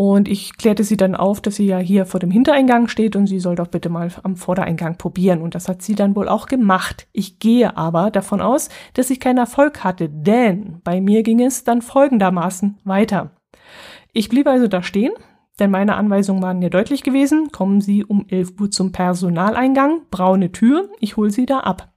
Und 0.00 0.28
ich 0.28 0.56
klärte 0.56 0.84
sie 0.84 0.96
dann 0.96 1.16
auf, 1.16 1.40
dass 1.40 1.56
sie 1.56 1.66
ja 1.66 1.78
hier 1.78 2.06
vor 2.06 2.20
dem 2.20 2.30
Hintereingang 2.30 2.86
steht 2.86 3.16
und 3.16 3.26
sie 3.26 3.40
soll 3.40 3.56
doch 3.56 3.66
bitte 3.66 3.88
mal 3.88 4.08
am 4.22 4.36
Vordereingang 4.36 4.96
probieren. 4.96 5.42
Und 5.42 5.56
das 5.56 5.68
hat 5.68 5.82
sie 5.82 5.96
dann 5.96 6.14
wohl 6.14 6.28
auch 6.28 6.46
gemacht. 6.46 7.08
Ich 7.12 7.40
gehe 7.40 7.76
aber 7.76 8.12
davon 8.12 8.40
aus, 8.40 8.68
dass 8.94 9.10
ich 9.10 9.18
keinen 9.18 9.38
Erfolg 9.38 9.82
hatte, 9.82 10.08
denn 10.08 10.80
bei 10.84 11.00
mir 11.00 11.24
ging 11.24 11.42
es 11.42 11.64
dann 11.64 11.82
folgendermaßen 11.82 12.78
weiter. 12.84 13.32
Ich 14.12 14.28
blieb 14.28 14.46
also 14.46 14.68
da 14.68 14.84
stehen, 14.84 15.14
denn 15.58 15.72
meine 15.72 15.96
Anweisungen 15.96 16.44
waren 16.44 16.62
ja 16.62 16.68
deutlich 16.68 17.02
gewesen. 17.02 17.50
Kommen 17.50 17.80
Sie 17.80 18.04
um 18.04 18.24
11 18.28 18.52
Uhr 18.60 18.70
zum 18.70 18.92
Personaleingang, 18.92 20.02
braune 20.12 20.52
Tür, 20.52 20.90
ich 21.00 21.16
hole 21.16 21.32
Sie 21.32 21.44
da 21.44 21.58
ab. 21.58 21.92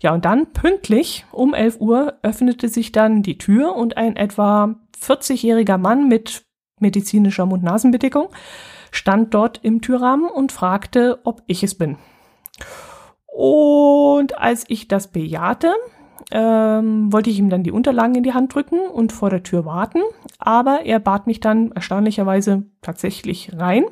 Ja, 0.00 0.14
und 0.14 0.24
dann 0.24 0.52
pünktlich 0.52 1.26
um 1.32 1.54
11 1.54 1.80
Uhr 1.80 2.18
öffnete 2.22 2.68
sich 2.68 2.92
dann 2.92 3.24
die 3.24 3.36
Tür 3.36 3.74
und 3.74 3.96
ein 3.96 4.14
etwa 4.14 4.76
40-jähriger 5.02 5.76
Mann 5.76 6.06
mit 6.06 6.45
medizinischer 6.80 7.46
Mund-Nasen-Bedeckung 7.46 8.28
stand 8.90 9.34
dort 9.34 9.60
im 9.62 9.80
Türrahmen 9.80 10.28
und 10.28 10.52
fragte, 10.52 11.20
ob 11.24 11.42
ich 11.46 11.62
es 11.62 11.74
bin. 11.74 11.96
Und 13.26 14.38
als 14.38 14.64
ich 14.68 14.88
das 14.88 15.08
bejahte, 15.08 15.74
ähm, 16.30 17.12
wollte 17.12 17.30
ich 17.30 17.38
ihm 17.38 17.50
dann 17.50 17.62
die 17.62 17.70
Unterlagen 17.70 18.14
in 18.14 18.22
die 18.22 18.34
Hand 18.34 18.54
drücken 18.54 18.80
und 18.80 19.12
vor 19.12 19.30
der 19.30 19.42
Tür 19.42 19.64
warten. 19.64 20.00
Aber 20.38 20.84
er 20.84 20.98
bat 20.98 21.26
mich 21.26 21.40
dann 21.40 21.72
erstaunlicherweise 21.72 22.64
tatsächlich 22.82 23.50
rein 23.54 23.84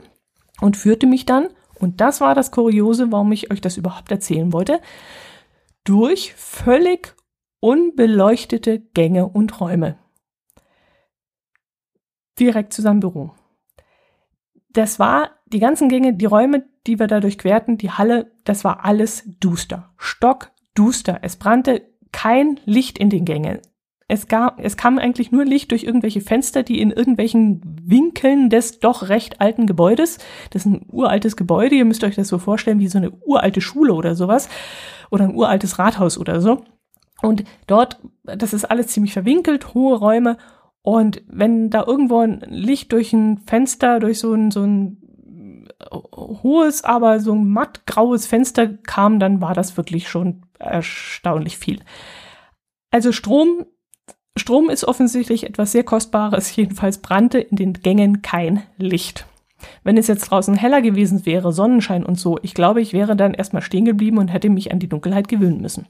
und 0.61 0.77
führte 0.77 1.07
mich 1.07 1.27
dann, 1.27 1.49
und 1.79 2.01
das 2.01 2.21
war 2.21 2.35
das 2.35 2.51
Kuriose, 2.51 3.13
warum 3.13 3.33
ich 3.33 3.51
euch 3.51 3.61
das 3.61 3.77
überhaupt 3.77 4.11
erzählen 4.11 4.53
wollte, 4.53 4.81
durch 5.85 6.33
völlig 6.35 7.15
unbeleuchtete 7.61 8.79
Gänge 8.79 9.29
und 9.29 9.61
Räume. 9.61 9.97
Direkt 12.39 12.73
zu 12.73 12.83
seinem 12.83 13.01
Büro. 13.01 13.33
Das 14.71 14.99
war 14.99 15.31
die 15.47 15.61
ganzen 15.61 15.89
Gänge, 15.89 16.15
die 16.15 16.25
Räume, 16.25 16.65
die 16.87 16.99
wir 16.99 17.07
da 17.07 17.21
durchquerten, 17.21 17.79
die 17.79 17.91
Halle, 17.91 18.33
das 18.45 18.65
war 18.65 18.85
alles 18.85 19.25
duster. 19.41 19.93
Stockduster. 19.97 21.21
Es 21.23 21.37
brannte 21.37 21.83
kein 22.13 22.61
Licht 22.65 22.99
in 22.99 23.11
den 23.11 23.25
Gängen. 23.25 23.61
Es, 24.07 24.29
gab, 24.29 24.61
es 24.61 24.77
kam 24.77 24.99
eigentlich 24.99 25.33
nur 25.33 25.45
Licht 25.45 25.71
durch 25.71 25.85
irgendwelche 25.85 26.21
Fenster, 26.21 26.63
die 26.63 26.81
in 26.81 26.91
irgendwelchen 26.91 27.63
Winkeln 27.83 28.51
des 28.51 28.79
doch 28.79 29.09
recht 29.09 29.41
alten 29.41 29.67
Gebäudes, 29.67 30.19
das 30.51 30.67
ist 30.67 30.73
ein 30.73 30.87
uraltes 30.91 31.37
Gebäude, 31.37 31.75
ihr 31.75 31.87
müsst 31.87 32.05
euch 32.05 32.15
das 32.15 32.29
so 32.29 32.39
vorstellen 32.39 32.81
wie 32.81 32.89
so 32.89 32.99
eine 32.99 33.11
uralte 33.11 33.63
Schule 33.63 33.95
oder 33.95 34.15
sowas 34.15 34.51
oder 35.11 35.25
ein 35.25 35.35
uraltes 35.35 35.79
Rathaus 35.79 36.19
oder 36.19 36.43
so. 36.43 36.65
Und 37.23 37.45
dort, 37.67 37.99
das 38.25 38.53
ist 38.53 38.67
alles 38.67 38.89
ziemlich 38.89 39.15
verwinkelt, 39.15 39.73
hohe 39.73 39.97
Räume. 39.97 40.37
Und 40.85 41.23
wenn 41.27 41.71
da 41.71 41.85
irgendwo 41.87 42.19
ein 42.19 42.41
Licht 42.47 42.93
durch 42.93 43.15
ein 43.15 43.39
Fenster, 43.39 44.01
durch 44.01 44.19
so 44.19 44.35
ein, 44.35 44.51
so 44.51 44.65
ein 44.65 44.99
hohes, 46.15 46.85
aber 46.85 47.21
so 47.21 47.33
ein 47.33 47.49
mattgraues 47.49 48.27
Fenster 48.27 48.69
kam, 48.69 49.19
dann 49.19 49.41
war 49.41 49.55
das 49.55 49.79
wirklich 49.79 50.11
schon 50.11 50.43
erstaunlich 50.59 51.57
viel. 51.57 51.81
Also 52.91 53.13
Strom, 53.13 53.65
Strom 54.37 54.69
ist 54.69 54.85
offensichtlich 54.85 55.45
etwas 55.45 55.73
sehr 55.73 55.85
Kostbares. 55.85 56.55
Jedenfalls 56.57 56.99
brannte 56.99 57.39
in 57.39 57.57
den 57.57 57.73
Gängen 57.73 58.21
kein 58.21 58.63
Licht. 58.77 59.27
Wenn 59.85 59.97
es 59.97 60.07
jetzt 60.07 60.31
draußen 60.31 60.55
heller 60.55 60.83
gewesen 60.83 61.25
wäre, 61.25 61.51
Sonnenschein 61.51 62.05
und 62.05 62.21
so, 62.21 62.39
ich 62.43 62.53
glaube, 62.53 62.83
ich 62.83 62.93
wäre 62.93 63.17
dann 63.17 63.33
erstmal 63.33 63.63
stehen 63.63 63.87
geblieben 63.87 64.19
und 64.19 64.29
hätte 64.29 64.51
mich 64.51 64.71
an 64.71 64.81
die 64.81 64.89
Dunkelheit 64.89 65.29
gewöhnen 65.29 65.63
müssen. 65.63 65.87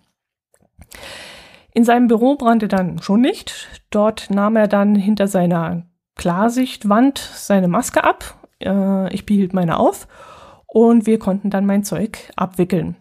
In 1.75 1.85
seinem 1.85 2.09
Büro 2.09 2.37
brannte 2.37 2.69
dann 2.69 3.03
schon 3.03 3.21
nicht. 3.21 3.69
Dort 3.91 4.31
nahm 4.31 4.57
er 4.57 4.69
dann 4.69 4.95
hinter 4.95 5.29
seiner 5.29 5.83
Klarsichtwand 6.17 7.19
seine 7.19 7.69
Maske 7.69 8.05
ab 8.05 8.39
äh, 8.65 9.15
ich 9.15 9.27
behielt 9.27 9.53
meine 9.53 9.79
auf 9.79 10.09
und 10.67 11.07
wir 11.07 11.19
konnten 11.19 11.51
dann 11.51 11.67
mein 11.67 11.85
Zeug 11.85 12.33
abwickeln. 12.37 12.97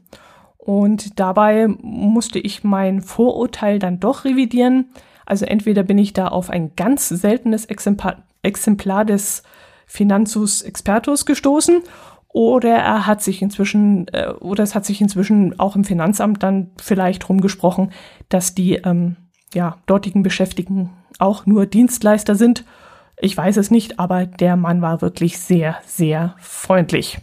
Und 0.58 1.20
dabei 1.20 1.68
musste 1.68 2.40
ich 2.40 2.64
mein 2.64 3.02
Vorurteil 3.02 3.80
dann 3.80 4.00
doch 4.00 4.24
revidieren. 4.24 4.92
Also 5.26 5.46
entweder 5.46 5.84
bin 5.84 5.98
ich 5.98 6.14
da 6.14 6.30
auf 6.30 6.50
ein 6.50 6.76
ganz 6.76 7.10
seltenes 7.10 7.66
Exemplar, 7.66 8.24
Exemplar 8.44 9.04
des 9.04 9.44
Finanzus 9.86 10.62
Expertus 10.62 11.26
gestoßen 11.26 11.82
oder 12.34 12.76
er 12.76 13.08
hat 13.08 13.22
sich 13.22 13.42
inzwischen 13.42 14.08
äh, 14.10 14.30
oder 14.40 14.64
es 14.64 14.76
hat 14.76 14.86
sich 14.86 15.00
inzwischen 15.00 15.58
auch 15.60 15.76
im 15.76 15.86
Finanzamt 15.86 16.44
dann 16.44 16.72
vielleicht 16.82 17.30
rumgesprochen, 17.30 17.92
dass 18.28 18.54
die 18.54 18.74
ähm, 18.76 19.16
ja 19.54 19.78
dortigen 19.86 20.24
Beschäftigten 20.24 20.90
auch 21.20 21.46
nur 21.46 21.66
Dienstleister 21.66 22.36
sind 22.36 22.66
ich 23.20 23.38
weiß 23.38 23.58
es 23.58 23.72
nicht, 23.72 24.00
aber 24.00 24.26
der 24.26 24.56
Mann 24.56 24.82
war 24.82 25.02
wirklich 25.02 25.40
sehr, 25.40 25.78
sehr 25.86 26.36
freundlich. 26.40 27.20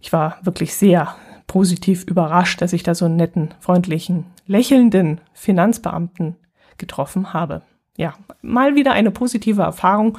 Ich 0.00 0.12
war 0.12 0.38
wirklich 0.42 0.74
sehr 0.74 1.14
positiv 1.46 2.04
überrascht, 2.04 2.62
dass 2.62 2.72
ich 2.72 2.82
da 2.82 2.94
so 2.94 3.04
einen 3.04 3.16
netten, 3.16 3.54
freundlichen, 3.60 4.26
lächelnden 4.46 5.20
Finanzbeamten 5.32 6.36
getroffen 6.78 7.32
habe. 7.32 7.62
Ja, 7.96 8.14
mal 8.42 8.74
wieder 8.74 8.92
eine 8.92 9.10
positive 9.10 9.62
Erfahrung 9.62 10.18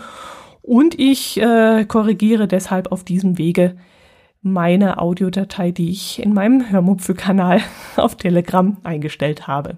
und 0.68 1.00
ich 1.00 1.40
äh, 1.40 1.86
korrigiere 1.86 2.46
deshalb 2.48 2.92
auf 2.92 3.06
diesem 3.06 3.38
Wege 3.38 3.78
meine 4.42 5.00
Audiodatei, 5.00 5.72
die 5.72 5.90
ich 5.90 6.22
in 6.22 6.34
meinem 6.34 6.70
Hörmupfel-Kanal 6.70 7.62
auf 7.96 8.16
Telegram 8.16 8.76
eingestellt 8.84 9.48
habe. 9.48 9.78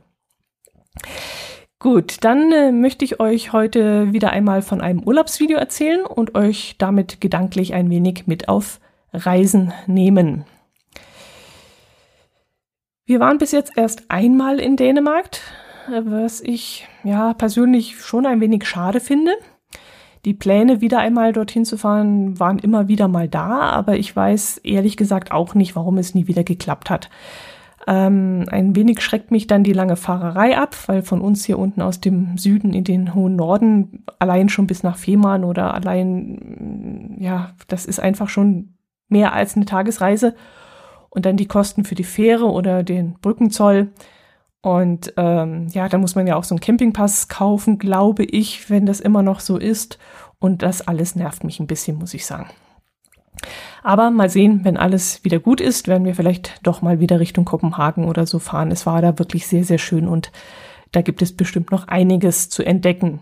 Gut, 1.78 2.18
dann 2.22 2.52
äh, 2.52 2.72
möchte 2.72 3.06
ich 3.06 3.20
euch 3.20 3.54
heute 3.54 4.12
wieder 4.14 4.32
einmal 4.32 4.64
von 4.64 4.82
einem 4.82 5.04
Urlaubsvideo 5.04 5.58
erzählen 5.58 6.06
und 6.06 6.36
euch 6.36 6.76
damit 6.80 7.22
gedanklich 7.22 7.76
ein 7.76 7.90
wenig 7.92 8.26
mit 8.26 8.50
auf 8.50 8.80
Reisen 9.14 9.72
nehmen. 9.86 10.44
Wir 13.06 13.20
waren 13.20 13.38
bis 13.38 13.52
jetzt 13.52 13.74
erst 13.78 14.10
einmal 14.10 14.60
in 14.60 14.76
Dänemark. 14.76 15.38
was 15.88 16.42
ich 16.42 16.88
ja 17.04 17.34
persönlich 17.36 18.02
schon 18.02 18.26
ein 18.26 18.42
wenig 18.42 18.66
schade 18.66 19.00
finde. 19.00 19.32
Die 20.26 20.34
Pläne, 20.34 20.82
wieder 20.82 21.00
einmal 21.00 21.34
dorthin 21.34 21.66
zu 21.66 21.78
fahren, 21.78 22.40
waren 22.40 22.60
immer 22.60 22.88
wieder 22.88 23.08
mal 23.08 23.28
da, 23.28 23.62
aber 23.62 23.98
ich 23.98 24.14
weiß 24.16 24.58
ehrlich 24.60 24.98
gesagt 24.98 25.32
auch 25.32 25.56
nicht, 25.56 25.76
warum 25.76 25.98
es 25.98 26.14
nie 26.14 26.28
wieder 26.28 26.44
geklappt 26.44 26.90
hat. 26.90 27.10
Ähm, 27.88 28.46
ein 28.52 28.76
wenig 28.76 29.02
schreckt 29.02 29.32
mich 29.32 29.48
dann 29.48 29.64
die 29.64 29.74
lange 29.74 29.96
Fahrerei 29.96 30.58
ab, 30.58 30.76
weil 30.88 31.02
von 31.02 31.22
uns 31.22 31.46
hier 31.46 31.58
unten 31.58 31.82
aus 31.82 32.02
dem 32.02 32.38
Süden 32.38 32.74
in 32.74 32.84
den 32.84 33.16
hohen 33.16 33.36
Norden 33.36 34.04
allein 34.20 34.50
schon 34.50 34.68
bis 34.68 34.84
nach 34.84 34.98
Fehmarn 34.98 35.44
oder 35.44 35.74
allein, 35.74 37.16
ja, 37.20 37.52
das 37.68 37.86
ist 37.86 38.00
einfach 38.00 38.30
schon 38.30 38.76
mehr 39.08 39.34
als 39.34 39.56
eine 39.56 39.66
Tagesreise. 39.66 40.36
Und 41.10 41.26
dann 41.26 41.38
die 41.38 41.48
Kosten 41.48 41.86
für 41.86 41.96
die 41.96 42.04
Fähre 42.04 42.46
oder 42.46 42.84
den 42.84 43.16
Brückenzoll. 43.22 43.90
Und 44.62 45.14
ähm, 45.16 45.68
ja, 45.72 45.88
da 45.88 45.98
muss 45.98 46.16
man 46.16 46.28
ja 46.28 46.36
auch 46.36 46.44
so 46.44 46.54
einen 46.54 46.60
Campingpass 46.60 47.30
kaufen, 47.30 47.80
glaube 47.80 48.24
ich, 48.24 48.70
wenn 48.70 48.86
das 48.86 49.00
immer 49.00 49.24
noch 49.24 49.40
so 49.40 49.58
ist. 49.58 49.98
Und 50.40 50.62
das 50.64 50.88
alles 50.88 51.16
nervt 51.16 51.44
mich 51.44 51.60
ein 51.60 51.68
bisschen, 51.68 51.98
muss 51.98 52.14
ich 52.14 52.26
sagen. 52.26 52.50
Aber 53.84 54.12
mal 54.12 54.30
sehen, 54.30 54.62
wenn 54.64 54.78
alles 54.78 55.24
wieder 55.24 55.40
gut 55.40 55.62
ist, 55.62 55.88
werden 55.88 56.06
wir 56.06 56.16
vielleicht 56.16 56.60
doch 56.64 56.82
mal 56.82 57.00
wieder 57.00 57.20
Richtung 57.20 57.46
Kopenhagen 57.46 58.06
oder 58.06 58.26
so 58.26 58.40
fahren. 58.40 58.72
Es 58.72 58.86
war 58.86 59.02
da 59.02 59.18
wirklich 59.18 59.48
sehr, 59.48 59.64
sehr 59.64 59.78
schön 59.78 60.08
und 60.08 60.32
da 60.92 61.02
gibt 61.02 61.22
es 61.22 61.36
bestimmt 61.36 61.72
noch 61.72 61.88
einiges 61.88 62.50
zu 62.50 62.64
entdecken. 62.64 63.20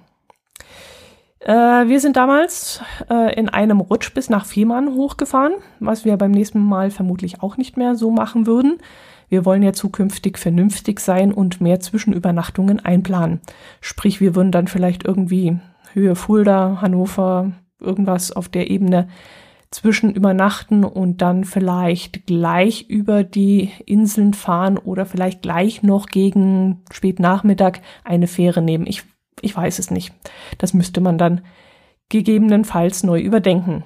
Äh, 1.40 1.52
wir 1.88 2.00
sind 2.00 2.18
damals 2.18 2.82
äh, 3.10 3.38
in 3.38 3.50
einem 3.50 3.80
Rutsch 3.80 4.14
bis 4.14 4.30
nach 4.30 4.46
Fehmarn 4.46 4.94
hochgefahren, 4.94 5.54
was 5.80 6.06
wir 6.06 6.18
beim 6.18 6.32
nächsten 6.32 6.60
Mal 6.60 6.90
vermutlich 6.90 7.42
auch 7.42 7.58
nicht 7.58 7.78
mehr 7.78 7.96
so 7.96 8.10
machen 8.10 8.48
würden. 8.48 8.80
Wir 9.30 9.46
wollen 9.46 9.64
ja 9.64 9.74
zukünftig 9.74 10.38
vernünftig 10.38 11.00
sein 11.00 11.34
und 11.34 11.60
mehr 11.60 11.80
Zwischenübernachtungen 11.80 12.80
einplanen. 12.80 13.42
Sprich, 13.82 14.22
wir 14.22 14.36
würden 14.36 14.52
dann 14.52 14.68
vielleicht 14.68 15.06
irgendwie 15.06 15.60
Höhe 15.94 16.16
Fulda, 16.16 16.80
Hannover, 16.82 17.52
irgendwas 17.80 18.32
auf 18.32 18.50
der 18.50 18.70
Ebene 18.70 19.08
zwischen 19.70 20.14
übernachten 20.14 20.84
und 20.86 21.22
dann 21.22 21.44
vielleicht 21.44 22.26
gleich 22.26 22.86
über 22.90 23.24
die 23.24 23.72
Inseln 23.86 24.34
fahren 24.34 24.78
oder 24.78 25.06
vielleicht 25.06 25.42
gleich 25.42 25.84
noch 25.84 26.08
gegen 26.08 26.84
Spätnachmittag 26.92 27.80
eine 28.06 28.28
Fähre 28.28 28.62
nehmen. 28.62 28.88
Ich, 28.88 29.04
ich 29.42 29.56
weiß 29.56 29.80
es 29.80 29.92
nicht. 29.92 30.14
Das 30.58 30.74
müsste 30.74 31.02
man 31.02 31.18
dann 31.18 31.42
gegebenenfalls 32.10 33.04
neu 33.04 33.20
überdenken. 33.20 33.84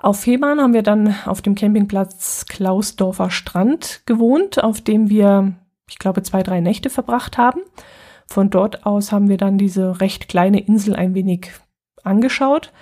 Auf 0.00 0.20
Fehmarn 0.20 0.60
haben 0.60 0.74
wir 0.74 0.82
dann 0.82 1.14
auf 1.26 1.42
dem 1.42 1.54
Campingplatz 1.54 2.46
Klausdorfer 2.46 3.30
Strand 3.30 4.02
gewohnt, 4.06 4.62
auf 4.62 4.80
dem 4.80 5.10
wir, 5.10 5.54
ich 5.88 5.98
glaube, 5.98 6.22
zwei, 6.22 6.42
drei 6.42 6.60
Nächte 6.60 6.88
verbracht 6.88 7.36
haben. 7.36 7.60
Von 8.26 8.50
dort 8.50 8.86
aus 8.86 9.10
haben 9.10 9.28
wir 9.28 9.38
dann 9.38 9.58
diese 9.58 10.00
recht 10.00 10.28
kleine 10.28 10.60
Insel 10.60 10.94
ein 10.94 11.14
wenig 11.14 11.50
angeschaut, 12.04 12.72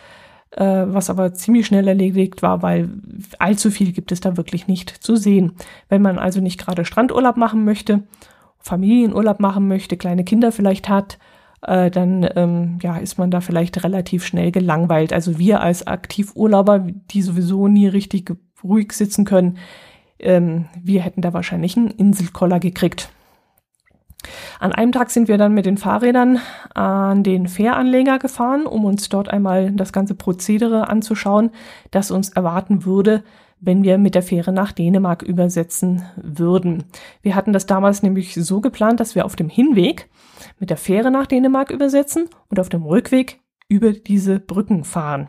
äh, 0.51 0.85
was 0.87 1.09
aber 1.09 1.33
ziemlich 1.33 1.67
schnell 1.67 1.89
erledigt 1.89 2.43
war, 2.43 2.63
weil 2.63 2.91
allzu 3.39 3.71
viel 3.71 3.93
gibt 3.93 4.13
es 4.13 4.21
da 4.21 4.37
wirklich 4.37 4.67
nicht 4.67 4.91
zu 4.91 5.17
sehen. 5.17 5.53
Wenn 5.89 6.03
man 6.03 6.19
also 6.19 6.41
nicht 6.41 6.59
gerade 6.59 6.85
Strandurlaub 6.85 7.37
machen 7.37 7.65
möchte, 7.65 8.03
Familienurlaub 8.59 9.41
machen 9.41 9.69
möchte, 9.69 9.97
kleine 9.97 10.25
Kinder 10.25 10.53
vielleicht 10.53 10.89
hat, 10.89 11.19
äh, 11.63 11.91
dann 11.91 12.29
ähm, 12.37 12.79
ja, 12.83 12.97
ist 12.97 13.19
man 13.19 13.31
da 13.31 13.41
vielleicht 13.41 13.83
relativ 13.85 14.25
schnell 14.25 14.53
gelangweilt. 14.53 15.13
Also 15.13 15.39
wir 15.39 15.61
als 15.61 15.87
Aktivurlauber, 15.87 16.87
die 17.11 17.23
sowieso 17.23 17.69
nie 17.69 17.89
richtig 17.89 18.33
ruhig 18.63 18.93
sitzen 18.93 19.25
können, 19.25 19.59
ähm, 20.19 20.67
wir 20.83 21.03
hätten 21.03 21.21
da 21.21 21.33
wahrscheinlich 21.33 21.77
einen 21.77 21.91
Inselkoller 21.91 22.61
gekriegt. 22.61 23.11
An 24.59 24.73
einem 24.73 24.93
Tag 24.93 25.11
sind 25.11 25.29
wir 25.29 25.39
dann 25.39 25.55
mit 25.55 25.67
den 25.67 25.77
Fahrrädern 25.77 26.41
an 26.75 27.23
den 27.23 27.49
Fähranleger 27.49 28.19
gefahren, 28.19 28.67
um 28.67 28.85
uns 28.85 29.09
dort 29.09 29.29
einmal 29.29 29.73
das 29.73 29.93
ganze 29.93 30.15
Prozedere 30.15 30.89
anzuschauen, 30.89 31.51
das 31.91 32.11
uns 32.11 32.31
erwarten 32.31 32.85
würde, 32.85 33.23
wenn 33.61 33.83
wir 33.83 33.99
mit 33.99 34.15
der 34.15 34.23
Fähre 34.23 34.53
nach 34.53 34.73
Dänemark 34.73 35.23
übersetzen 35.23 36.03
würden. 36.17 36.85
Wir 37.23 37.35
hatten 37.35 37.53
das 37.53 37.67
damals 37.67 38.03
nämlich 38.03 38.35
so 38.35 38.61
geplant, 38.61 39.01
dass 39.01 39.15
wir 39.15 39.25
auf 39.25 39.37
dem 39.37 39.49
Hinweg 39.49 40.09
mit 40.59 40.71
der 40.71 40.77
Fähre 40.77 41.11
nach 41.11 41.27
Dänemark 41.27 41.71
übersetzen 41.71 42.29
und 42.49 42.61
auf 42.61 42.69
dem 42.69 42.83
Rückweg 42.83 43.41
über 43.69 43.93
diese 43.93 44.39
Brücken 44.39 44.85
fahren. 44.85 45.29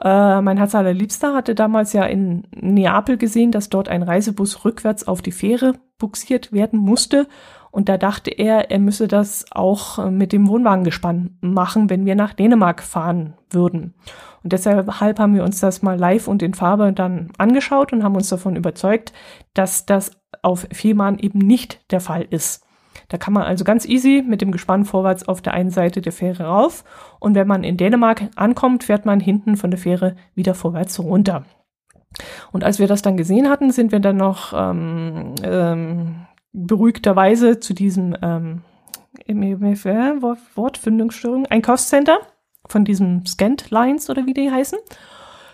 Äh, 0.00 0.40
mein 0.40 0.56
Herz 0.56 0.74
allerliebster 0.74 1.34
hatte 1.34 1.54
damals 1.54 1.92
ja 1.92 2.04
in 2.04 2.44
Neapel 2.52 3.18
gesehen, 3.18 3.52
dass 3.52 3.68
dort 3.68 3.88
ein 3.88 4.02
Reisebus 4.02 4.64
rückwärts 4.64 5.06
auf 5.06 5.20
die 5.20 5.32
Fähre 5.32 5.74
buxiert 5.98 6.52
werden 6.52 6.78
musste. 6.78 7.28
Und 7.70 7.88
da 7.88 7.98
dachte 7.98 8.30
er, 8.30 8.70
er 8.70 8.78
müsse 8.78 9.06
das 9.06 9.46
auch 9.52 10.10
mit 10.10 10.32
dem 10.32 10.48
Wohnwagengespann 10.48 11.38
machen, 11.40 11.88
wenn 11.88 12.04
wir 12.04 12.16
nach 12.16 12.34
Dänemark 12.34 12.82
fahren 12.82 13.34
würden. 13.50 13.94
Und 14.42 14.52
deshalb 14.52 14.88
haben 14.98 15.34
wir 15.34 15.44
uns 15.44 15.60
das 15.60 15.82
mal 15.82 15.98
live 15.98 16.26
und 16.26 16.42
in 16.42 16.54
Farbe 16.54 16.92
dann 16.92 17.30
angeschaut 17.38 17.92
und 17.92 18.02
haben 18.02 18.16
uns 18.16 18.28
davon 18.28 18.56
überzeugt, 18.56 19.12
dass 19.54 19.86
das 19.86 20.12
auf 20.42 20.66
Fehmarn 20.72 21.18
eben 21.18 21.38
nicht 21.38 21.80
der 21.92 22.00
Fall 22.00 22.26
ist. 22.28 22.64
Da 23.08 23.18
kann 23.18 23.34
man 23.34 23.42
also 23.42 23.64
ganz 23.64 23.86
easy 23.86 24.24
mit 24.26 24.40
dem 24.40 24.52
Gespann 24.52 24.84
vorwärts 24.84 25.26
auf 25.28 25.42
der 25.42 25.54
einen 25.54 25.70
Seite 25.70 26.00
der 26.00 26.12
Fähre 26.12 26.44
rauf 26.44 26.84
und 27.18 27.34
wenn 27.34 27.46
man 27.46 27.64
in 27.64 27.76
Dänemark 27.76 28.28
ankommt, 28.36 28.84
fährt 28.84 29.04
man 29.04 29.20
hinten 29.20 29.56
von 29.56 29.70
der 29.70 29.78
Fähre 29.78 30.16
wieder 30.34 30.54
vorwärts 30.54 30.98
runter. 30.98 31.44
Und 32.50 32.64
als 32.64 32.78
wir 32.78 32.88
das 32.88 33.02
dann 33.02 33.16
gesehen 33.16 33.48
hatten, 33.48 33.70
sind 33.70 33.92
wir 33.92 34.00
dann 34.00 34.16
noch 34.16 34.52
ähm, 34.52 35.34
ähm, 35.42 36.26
beruhigterweise 36.52 37.60
zu 37.60 37.74
diesem 37.74 38.16
ähm, 38.22 38.62
Wortfindungsstörung, 39.26 41.46
Einkaufscenter 41.46 42.18
von 42.66 42.84
diesem 42.84 43.26
Scant 43.26 43.70
Lines 43.70 44.10
oder 44.10 44.26
wie 44.26 44.34
die 44.34 44.50
heißen, 44.50 44.78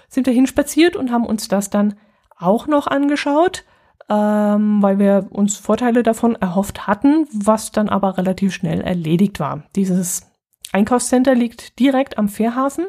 sind 0.09 0.27
wir 0.27 0.35
hinspaziert 0.35 0.97
und 0.97 1.11
haben 1.11 1.27
uns 1.27 1.49
das 1.49 1.71
dann 1.71 1.95
auch 2.37 2.67
noch 2.67 2.87
angeschaut 2.87 3.65
ähm, 4.09 4.83
weil 4.83 4.99
wir 4.99 5.29
uns 5.31 5.57
Vorteile 5.57 6.03
davon 6.03 6.37
erhofft 6.37 6.87
hatten, 6.87 7.27
was 7.33 7.73
dann 7.73 7.89
aber 7.89 8.19
relativ 8.19 8.55
schnell 8.55 8.81
erledigt 8.81 9.41
war. 9.41 9.65
Dieses 9.75 10.31
Einkaufscenter 10.73 11.35
liegt 11.35 11.79
direkt 11.79 12.19
am 12.19 12.29
Fährhafen 12.29 12.87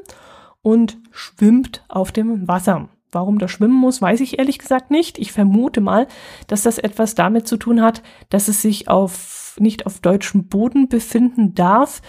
und 0.62 0.98
schwimmt 1.12 1.84
auf 1.88 2.12
dem 2.12 2.48
Wasser. 2.48 2.90
Warum 3.12 3.40
das 3.40 3.52
schwimmen 3.52 3.76
muss, 3.76 4.02
weiß 4.02 4.20
ich 4.22 4.38
ehrlich 4.38 4.60
gesagt 4.60 4.92
nicht. 4.92 5.18
Ich 5.18 5.32
vermute 5.32 5.80
mal, 5.80 6.08
dass 6.48 6.64
das 6.64 6.78
etwas 6.78 7.16
damit 7.16 7.48
zu 7.48 7.58
tun 7.58 7.82
hat, 7.82 8.04
dass 8.30 8.48
es 8.48 8.62
sich 8.62 8.90
auf 8.90 9.56
nicht 9.60 9.86
auf 9.86 10.00
deutschem 10.00 10.48
Boden 10.48 10.88
befinden 10.88 11.56
darf, 11.56 12.02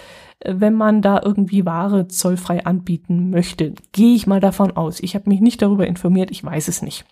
wenn 0.44 0.74
man 0.74 1.02
da 1.02 1.20
irgendwie 1.24 1.64
Ware 1.64 2.08
zollfrei 2.08 2.64
anbieten 2.64 3.30
möchte. 3.30 3.74
Gehe 3.92 4.14
ich 4.14 4.26
mal 4.26 4.40
davon 4.40 4.76
aus. 4.76 5.00
Ich 5.00 5.14
habe 5.14 5.28
mich 5.30 5.40
nicht 5.40 5.62
darüber 5.62 5.86
informiert, 5.86 6.30
ich 6.30 6.44
weiß 6.44 6.68
es 6.68 6.82
nicht. 6.82 7.04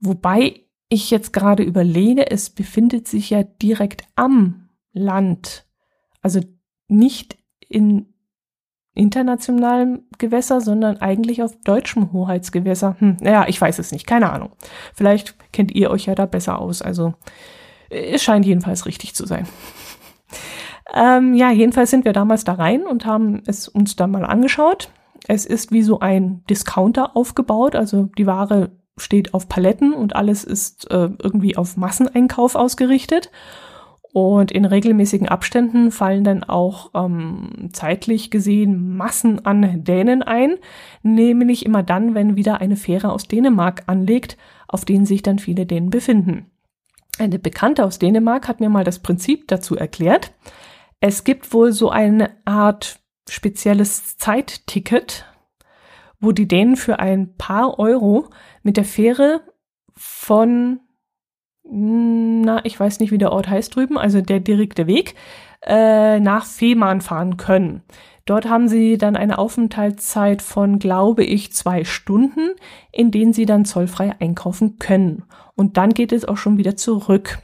Wobei 0.00 0.60
ich 0.88 1.10
jetzt 1.10 1.32
gerade 1.32 1.62
überlege, 1.62 2.30
es 2.30 2.50
befindet 2.50 3.08
sich 3.08 3.30
ja 3.30 3.42
direkt 3.42 4.04
am 4.14 4.68
Land, 4.92 5.66
also 6.22 6.40
nicht 6.88 7.36
in 7.68 8.14
internationalem 8.96 10.04
Gewässer, 10.18 10.60
sondern 10.60 10.96
eigentlich 10.98 11.42
auf 11.42 11.56
deutschem 11.64 12.12
Hoheitsgewässer. 12.12 12.96
Hm, 12.98 13.18
naja, 13.20 13.44
ich 13.46 13.60
weiß 13.60 13.78
es 13.78 13.92
nicht, 13.92 14.06
keine 14.06 14.32
Ahnung. 14.32 14.50
Vielleicht 14.94 15.36
kennt 15.52 15.72
ihr 15.72 15.90
euch 15.90 16.06
ja 16.06 16.14
da 16.14 16.26
besser 16.26 16.58
aus. 16.58 16.82
Also 16.82 17.14
es 17.90 18.22
scheint 18.22 18.46
jedenfalls 18.46 18.86
richtig 18.86 19.14
zu 19.14 19.26
sein. 19.26 19.46
ähm, 20.94 21.34
ja, 21.34 21.50
jedenfalls 21.50 21.90
sind 21.90 22.04
wir 22.04 22.12
damals 22.12 22.44
da 22.44 22.54
rein 22.54 22.86
und 22.86 23.06
haben 23.06 23.42
es 23.46 23.68
uns 23.68 23.96
dann 23.96 24.10
mal 24.10 24.24
angeschaut. 24.24 24.90
Es 25.28 25.44
ist 25.44 25.72
wie 25.72 25.82
so 25.82 26.00
ein 26.00 26.42
Discounter 26.48 27.16
aufgebaut, 27.16 27.74
also 27.74 28.08
die 28.16 28.26
Ware 28.26 28.70
steht 28.98 29.34
auf 29.34 29.48
Paletten 29.48 29.92
und 29.92 30.16
alles 30.16 30.44
ist 30.44 30.90
äh, 30.90 31.10
irgendwie 31.22 31.56
auf 31.56 31.76
Masseneinkauf 31.76 32.54
ausgerichtet. 32.54 33.30
Und 34.16 34.50
in 34.50 34.64
regelmäßigen 34.64 35.28
Abständen 35.28 35.90
fallen 35.90 36.24
dann 36.24 36.42
auch 36.42 36.90
ähm, 36.94 37.68
zeitlich 37.74 38.30
gesehen 38.30 38.96
Massen 38.96 39.44
an 39.44 39.84
Dänen 39.84 40.22
ein, 40.22 40.54
nämlich 41.02 41.66
immer 41.66 41.82
dann, 41.82 42.14
wenn 42.14 42.34
wieder 42.34 42.62
eine 42.62 42.76
Fähre 42.76 43.12
aus 43.12 43.28
Dänemark 43.28 43.82
anlegt, 43.88 44.38
auf 44.68 44.86
denen 44.86 45.04
sich 45.04 45.20
dann 45.20 45.38
viele 45.38 45.66
Dänen 45.66 45.90
befinden. 45.90 46.50
Eine 47.18 47.38
Bekannte 47.38 47.84
aus 47.84 47.98
Dänemark 47.98 48.48
hat 48.48 48.58
mir 48.58 48.70
mal 48.70 48.84
das 48.84 49.00
Prinzip 49.00 49.48
dazu 49.48 49.76
erklärt. 49.76 50.32
Es 50.98 51.24
gibt 51.24 51.52
wohl 51.52 51.72
so 51.72 51.90
eine 51.90 52.30
Art 52.46 53.00
spezielles 53.28 54.16
Zeitticket, 54.16 55.26
wo 56.20 56.32
die 56.32 56.48
Dänen 56.48 56.76
für 56.76 57.00
ein 57.00 57.36
paar 57.36 57.78
Euro 57.78 58.30
mit 58.62 58.78
der 58.78 58.86
Fähre 58.86 59.42
von, 59.92 60.80
na, 61.70 62.64
ich 62.64 62.78
weiß 62.78 63.00
nicht, 63.00 63.10
wie 63.10 63.18
der 63.18 63.32
Ort 63.32 63.48
heißt 63.48 63.74
drüben, 63.74 63.98
also 63.98 64.20
der 64.20 64.40
direkte 64.40 64.86
Weg, 64.86 65.14
äh, 65.62 66.20
nach 66.20 66.44
Fehmarn 66.44 67.00
fahren 67.00 67.36
können. 67.36 67.82
Dort 68.24 68.48
haben 68.48 68.68
sie 68.68 68.98
dann 68.98 69.16
eine 69.16 69.38
Aufenthaltszeit 69.38 70.42
von, 70.42 70.80
glaube 70.80 71.22
ich, 71.24 71.52
zwei 71.52 71.84
Stunden, 71.84 72.50
in 72.90 73.12
denen 73.12 73.32
sie 73.32 73.46
dann 73.46 73.64
zollfrei 73.64 74.14
einkaufen 74.18 74.78
können. 74.78 75.22
Und 75.54 75.76
dann 75.76 75.90
geht 75.94 76.12
es 76.12 76.24
auch 76.24 76.36
schon 76.36 76.58
wieder 76.58 76.76
zurück. 76.76 77.38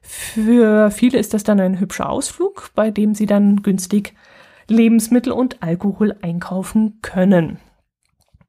Für 0.00 0.90
viele 0.90 1.18
ist 1.18 1.34
das 1.34 1.44
dann 1.44 1.60
ein 1.60 1.78
hübscher 1.78 2.10
Ausflug, 2.10 2.70
bei 2.74 2.90
dem 2.90 3.14
sie 3.14 3.26
dann 3.26 3.62
günstig 3.62 4.14
Lebensmittel 4.66 5.32
und 5.32 5.62
Alkohol 5.62 6.16
einkaufen 6.20 6.98
können. 7.02 7.58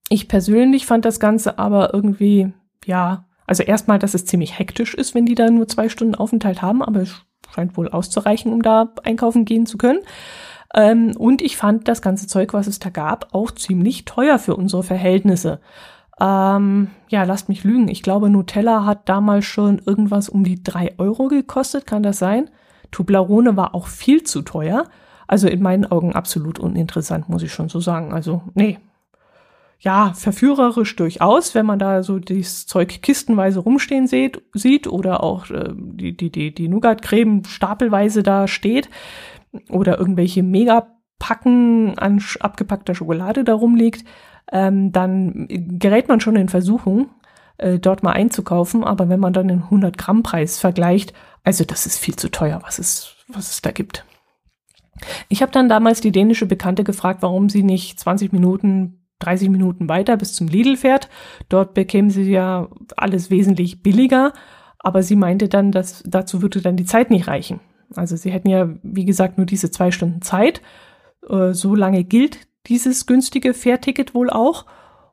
Ich 0.09 0.27
persönlich 0.27 0.87
fand 0.87 1.05
das 1.05 1.19
Ganze 1.19 1.59
aber 1.59 1.93
irgendwie, 1.93 2.51
ja, 2.85 3.25
also 3.53 3.61
erstmal, 3.61 3.99
dass 3.99 4.15
es 4.15 4.25
ziemlich 4.25 4.57
hektisch 4.57 4.95
ist, 4.95 5.13
wenn 5.13 5.27
die 5.27 5.35
da 5.35 5.47
nur 5.47 5.67
zwei 5.67 5.87
Stunden 5.87 6.15
Aufenthalt 6.15 6.63
haben, 6.63 6.81
aber 6.81 7.01
es 7.01 7.23
scheint 7.53 7.77
wohl 7.77 7.87
auszureichen, 7.87 8.51
um 8.51 8.63
da 8.63 8.89
einkaufen 9.03 9.45
gehen 9.45 9.67
zu 9.67 9.77
können. 9.77 9.99
Ähm, 10.73 11.15
und 11.15 11.39
ich 11.39 11.55
fand 11.55 11.87
das 11.87 12.01
ganze 12.01 12.25
Zeug, 12.25 12.55
was 12.55 12.65
es 12.65 12.79
da 12.79 12.89
gab, 12.89 13.31
auch 13.35 13.51
ziemlich 13.51 14.05
teuer 14.05 14.39
für 14.39 14.55
unsere 14.55 14.81
Verhältnisse. 14.81 15.59
Ähm, 16.19 16.89
ja, 17.09 17.25
lasst 17.25 17.47
mich 17.47 17.63
lügen. 17.63 17.89
Ich 17.89 18.01
glaube, 18.01 18.31
Nutella 18.31 18.87
hat 18.87 19.07
damals 19.07 19.45
schon 19.45 19.79
irgendwas 19.85 20.29
um 20.29 20.43
die 20.43 20.63
drei 20.63 20.95
Euro 20.97 21.27
gekostet. 21.27 21.85
Kann 21.85 22.01
das 22.01 22.17
sein? 22.17 22.49
Tublarone 22.89 23.55
war 23.55 23.75
auch 23.75 23.85
viel 23.85 24.23
zu 24.23 24.41
teuer. 24.41 24.85
Also 25.27 25.47
in 25.47 25.61
meinen 25.61 25.85
Augen 25.85 26.13
absolut 26.13 26.57
uninteressant, 26.57 27.29
muss 27.29 27.43
ich 27.43 27.53
schon 27.53 27.69
so 27.69 27.79
sagen. 27.79 28.13
Also, 28.13 28.41
nee. 28.55 28.79
Ja, 29.83 30.13
verführerisch 30.13 30.95
durchaus, 30.95 31.55
wenn 31.55 31.65
man 31.65 31.77
da 31.77 32.03
so 32.03 32.17
das 32.17 32.65
Zeug 32.67 33.01
kistenweise 33.01 33.59
rumstehen 33.59 34.07
sieht, 34.07 34.41
sieht 34.53 34.87
oder 34.87 35.23
auch 35.23 35.49
äh, 35.49 35.73
die, 35.75 36.15
die, 36.15 36.31
die, 36.31 36.53
die 36.53 36.69
Nougat-Creme 36.69 37.43
stapelweise 37.45 38.23
da 38.23 38.47
steht 38.47 38.89
oder 39.69 39.99
irgendwelche 39.99 40.41
Megapacken 40.41 41.97
an 41.99 42.23
abgepackter 42.39 42.95
Schokolade 42.95 43.43
da 43.43 43.53
rumliegt 43.53 44.05
ähm, 44.51 44.91
dann 44.91 45.47
gerät 45.49 46.07
man 46.07 46.19
schon 46.19 46.35
in 46.35 46.49
Versuchung, 46.49 47.09
äh, 47.57 47.79
dort 47.79 48.03
mal 48.03 48.11
einzukaufen. 48.11 48.83
Aber 48.83 49.09
wenn 49.09 49.19
man 49.19 49.33
dann 49.33 49.47
den 49.47 49.63
100 49.63 49.97
Gramm 49.97 50.23
Preis 50.23 50.59
vergleicht, 50.59 51.13
also 51.43 51.63
das 51.63 51.85
ist 51.85 51.97
viel 51.97 52.15
zu 52.15 52.29
teuer, 52.29 52.61
was 52.63 52.79
es, 52.79 53.15
was 53.27 53.51
es 53.51 53.61
da 53.61 53.71
gibt. 53.71 54.05
Ich 55.27 55.41
habe 55.41 55.51
dann 55.51 55.69
damals 55.69 56.01
die 56.01 56.11
dänische 56.11 56.45
Bekannte 56.45 56.83
gefragt, 56.83 57.21
warum 57.21 57.49
sie 57.49 57.63
nicht 57.63 57.99
20 57.99 58.31
Minuten 58.31 59.02
30 59.23 59.49
Minuten 59.49 59.89
weiter 59.89 60.17
bis 60.17 60.33
zum 60.33 60.47
Lidl 60.47 60.77
fährt. 60.77 61.09
Dort 61.49 61.73
bekämen 61.73 62.09
sie 62.09 62.29
ja 62.29 62.67
alles 62.95 63.29
wesentlich 63.29 63.81
billiger, 63.83 64.33
aber 64.79 65.03
sie 65.03 65.15
meinte 65.15 65.49
dann, 65.49 65.71
dass 65.71 66.03
dazu 66.05 66.41
würde 66.41 66.61
dann 66.61 66.75
die 66.75 66.85
Zeit 66.85 67.09
nicht 67.09 67.27
reichen. 67.27 67.59
Also 67.95 68.15
sie 68.15 68.31
hätten 68.31 68.49
ja, 68.49 68.69
wie 68.83 69.05
gesagt, 69.05 69.37
nur 69.37 69.45
diese 69.45 69.71
zwei 69.71 69.91
Stunden 69.91 70.21
Zeit. 70.21 70.61
Äh, 71.29 71.53
so 71.53 71.75
lange 71.75 72.03
gilt 72.03 72.39
dieses 72.67 73.05
günstige 73.05 73.53
Fährticket 73.53 74.13
wohl 74.13 74.29
auch. 74.29 74.65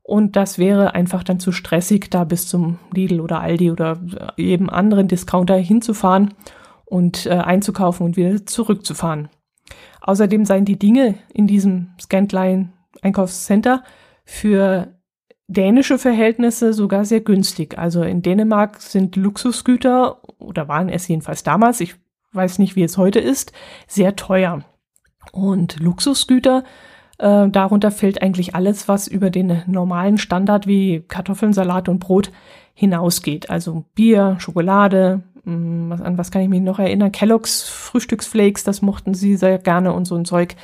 Und 0.02 0.34
das 0.34 0.58
wäre 0.58 0.94
einfach 0.94 1.22
dann 1.22 1.38
zu 1.38 1.52
stressig, 1.52 2.10
da 2.10 2.24
bis 2.24 2.48
zum 2.48 2.78
Lidl 2.92 3.20
oder 3.20 3.40
Aldi 3.40 3.70
oder 3.70 4.00
jedem 4.36 4.68
anderen 4.68 5.06
Discounter 5.06 5.56
hinzufahren 5.56 6.34
und 6.84 7.26
äh, 7.26 7.30
einzukaufen 7.30 8.06
und 8.06 8.16
wieder 8.16 8.44
zurückzufahren. 8.44 9.28
Außerdem 10.00 10.44
seien 10.44 10.64
die 10.64 10.78
Dinge 10.78 11.14
in 11.32 11.46
diesem 11.46 11.90
Scantline 12.00 12.72
Einkaufscenter 13.02 13.84
für 14.30 14.94
dänische 15.48 15.98
Verhältnisse 15.98 16.72
sogar 16.72 17.04
sehr 17.04 17.20
günstig. 17.20 17.76
Also 17.76 18.02
in 18.04 18.22
Dänemark 18.22 18.80
sind 18.80 19.16
Luxusgüter 19.16 20.20
oder 20.38 20.68
waren 20.68 20.88
es 20.88 21.08
jedenfalls 21.08 21.42
damals, 21.42 21.80
ich 21.80 21.96
weiß 22.32 22.60
nicht, 22.60 22.76
wie 22.76 22.84
es 22.84 22.96
heute 22.96 23.18
ist, 23.18 23.52
sehr 23.88 24.14
teuer. 24.14 24.62
Und 25.32 25.80
Luxusgüter 25.80 26.62
äh, 27.18 27.48
darunter 27.48 27.90
fällt 27.90 28.22
eigentlich 28.22 28.54
alles, 28.54 28.86
was 28.86 29.08
über 29.08 29.30
den 29.30 29.62
normalen 29.66 30.16
Standard 30.16 30.68
wie 30.68 31.00
Kartoffeln, 31.08 31.52
Salat 31.52 31.88
und 31.88 31.98
Brot 31.98 32.30
hinausgeht. 32.72 33.50
Also 33.50 33.84
Bier, 33.96 34.36
Schokolade, 34.38 35.22
mh, 35.42 35.56
mm, 35.56 35.90
was, 35.90 36.00
an 36.02 36.18
was 36.18 36.30
kann 36.30 36.42
ich 36.42 36.48
mich 36.48 36.62
noch 36.62 36.78
erinnern? 36.78 37.10
Kellogg's 37.10 37.68
Frühstücksflakes, 37.68 38.62
das 38.62 38.80
mochten 38.80 39.14
sie 39.14 39.36
sehr 39.36 39.58
gerne 39.58 39.92
und 39.92 40.04
so 40.04 40.14
ein 40.14 40.24
Zeug. 40.24 40.54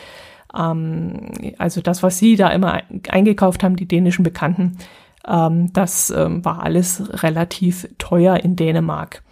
Ähm, 0.56 1.32
also 1.58 1.80
das, 1.80 2.02
was 2.02 2.18
sie 2.18 2.36
da 2.36 2.48
immer 2.48 2.82
eingekauft 3.08 3.62
haben, 3.62 3.76
die 3.76 3.88
dänischen 3.88 4.22
Bekannten, 4.22 4.78
ähm, 5.26 5.72
das 5.72 6.10
ähm, 6.10 6.44
war 6.44 6.62
alles 6.62 7.22
relativ 7.22 7.88
teuer 7.98 8.36
in 8.36 8.56
Dänemark. 8.56 9.22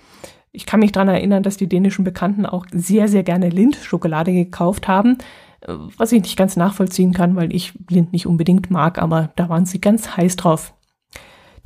Ich 0.52 0.66
kann 0.66 0.80
mich 0.80 0.92
dran 0.92 1.08
erinnern, 1.08 1.42
dass 1.42 1.56
die 1.56 1.68
dänischen 1.68 2.04
Bekannten 2.04 2.46
auch 2.46 2.66
sehr, 2.72 3.08
sehr 3.08 3.24
gerne 3.24 3.48
Lindt-Schokolade 3.48 4.32
gekauft 4.32 4.86
haben 4.86 5.18
was 5.66 6.12
ich 6.12 6.22
nicht 6.22 6.36
ganz 6.36 6.56
nachvollziehen 6.56 7.12
kann, 7.12 7.36
weil 7.36 7.54
ich 7.54 7.72
Blind 7.86 8.12
nicht 8.12 8.26
unbedingt 8.26 8.70
mag, 8.70 9.00
aber 9.00 9.32
da 9.36 9.48
waren 9.48 9.66
sie 9.66 9.80
ganz 9.80 10.16
heiß 10.16 10.36
drauf. 10.36 10.74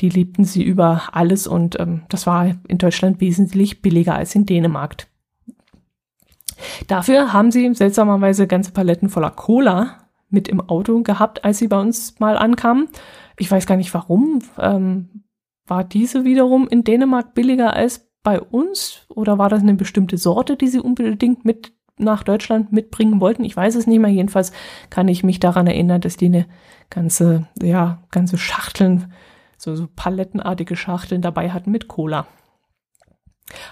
Die 0.00 0.08
liebten 0.08 0.44
sie 0.44 0.62
über 0.62 1.08
alles 1.12 1.46
und 1.46 1.78
ähm, 1.80 2.02
das 2.08 2.26
war 2.26 2.54
in 2.68 2.78
Deutschland 2.78 3.20
wesentlich 3.20 3.82
billiger 3.82 4.14
als 4.14 4.34
in 4.34 4.46
Dänemark. 4.46 5.07
Dafür 6.86 7.32
haben 7.32 7.50
sie 7.50 7.72
seltsamerweise 7.74 8.46
ganze 8.46 8.72
Paletten 8.72 9.08
voller 9.08 9.30
Cola 9.30 9.98
mit 10.30 10.48
im 10.48 10.60
Auto 10.60 11.02
gehabt, 11.02 11.44
als 11.44 11.58
sie 11.58 11.68
bei 11.68 11.80
uns 11.80 12.18
mal 12.20 12.36
ankamen. 12.36 12.88
Ich 13.38 13.50
weiß 13.50 13.66
gar 13.66 13.76
nicht 13.76 13.92
warum. 13.94 14.40
Ähm, 14.58 15.24
war 15.66 15.84
diese 15.84 16.24
wiederum 16.24 16.68
in 16.68 16.84
Dänemark 16.84 17.34
billiger 17.34 17.74
als 17.74 18.10
bei 18.22 18.40
uns? 18.40 19.06
Oder 19.08 19.38
war 19.38 19.48
das 19.48 19.62
eine 19.62 19.74
bestimmte 19.74 20.18
Sorte, 20.18 20.56
die 20.56 20.68
sie 20.68 20.80
unbedingt 20.80 21.44
mit 21.44 21.72
nach 21.98 22.22
Deutschland 22.22 22.72
mitbringen 22.72 23.20
wollten. 23.20 23.44
Ich 23.44 23.56
weiß 23.56 23.74
es 23.74 23.86
nicht 23.86 23.98
mehr. 23.98 24.10
Jedenfalls 24.10 24.52
kann 24.90 25.08
ich 25.08 25.24
mich 25.24 25.40
daran 25.40 25.66
erinnern, 25.66 26.00
dass 26.00 26.16
die 26.16 26.26
eine 26.26 26.46
ganze, 26.90 27.46
ja, 27.60 28.02
ganze 28.10 28.38
Schachteln, 28.38 29.12
so, 29.56 29.74
so 29.74 29.88
palettenartige 29.94 30.76
Schachteln 30.76 31.22
dabei 31.22 31.50
hatten 31.50 31.70
mit 31.70 31.88
Cola. 31.88 32.26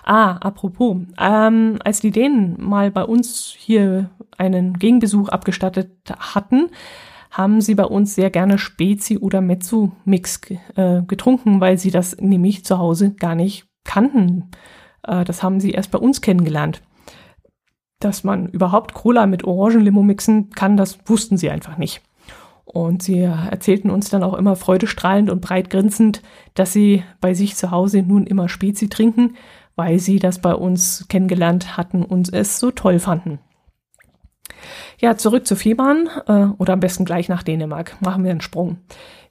Ah, 0.04 0.36
apropos, 0.36 0.96
ähm, 1.18 1.78
als 1.84 2.00
die 2.00 2.10
Dänen 2.10 2.56
mal 2.58 2.90
bei 2.90 3.04
uns 3.04 3.54
hier 3.56 4.10
einen 4.38 4.78
Gegenbesuch 4.78 5.28
abgestattet 5.28 5.90
hatten, 6.18 6.70
haben 7.30 7.60
sie 7.60 7.74
bei 7.74 7.84
uns 7.84 8.14
sehr 8.14 8.30
gerne 8.30 8.58
Spezi 8.58 9.18
oder 9.18 9.40
Mezzo-Mix 9.40 10.40
äh, 10.76 11.02
getrunken, 11.02 11.60
weil 11.60 11.76
sie 11.76 11.90
das 11.90 12.16
nämlich 12.18 12.64
zu 12.64 12.78
Hause 12.78 13.12
gar 13.12 13.34
nicht 13.34 13.66
kannten. 13.84 14.50
Äh, 15.02 15.24
das 15.24 15.42
haben 15.42 15.60
sie 15.60 15.72
erst 15.72 15.90
bei 15.90 15.98
uns 15.98 16.22
kennengelernt 16.22 16.80
dass 17.98 18.24
man 18.24 18.48
überhaupt 18.48 18.94
Cola 18.94 19.26
mit 19.26 19.44
Orangenlimo 19.44 20.02
mixen 20.02 20.50
kann, 20.50 20.76
das 20.76 20.98
wussten 21.06 21.36
sie 21.36 21.50
einfach 21.50 21.78
nicht. 21.78 22.02
Und 22.64 23.02
sie 23.02 23.20
erzählten 23.20 23.90
uns 23.90 24.10
dann 24.10 24.22
auch 24.22 24.34
immer 24.34 24.56
freudestrahlend 24.56 25.30
und 25.30 25.40
breit 25.40 25.70
grinsend, 25.70 26.20
dass 26.54 26.72
sie 26.72 27.04
bei 27.20 27.32
sich 27.32 27.56
zu 27.56 27.70
Hause 27.70 28.02
nun 28.02 28.26
immer 28.26 28.48
Spezi 28.48 28.88
trinken, 28.88 29.36
weil 29.76 29.98
sie 29.98 30.18
das 30.18 30.40
bei 30.40 30.54
uns 30.54 31.06
kennengelernt 31.08 31.76
hatten 31.76 32.02
und 32.02 32.32
es 32.32 32.58
so 32.58 32.70
toll 32.70 32.98
fanden. 32.98 33.38
Ja, 34.98 35.16
zurück 35.16 35.46
zu 35.46 35.54
Fehmarn 35.54 36.08
äh, 36.26 36.46
oder 36.58 36.72
am 36.72 36.80
besten 36.80 37.04
gleich 37.04 37.28
nach 37.28 37.42
Dänemark. 37.42 37.96
Machen 38.00 38.24
wir 38.24 38.30
einen 38.30 38.40
Sprung. 38.40 38.78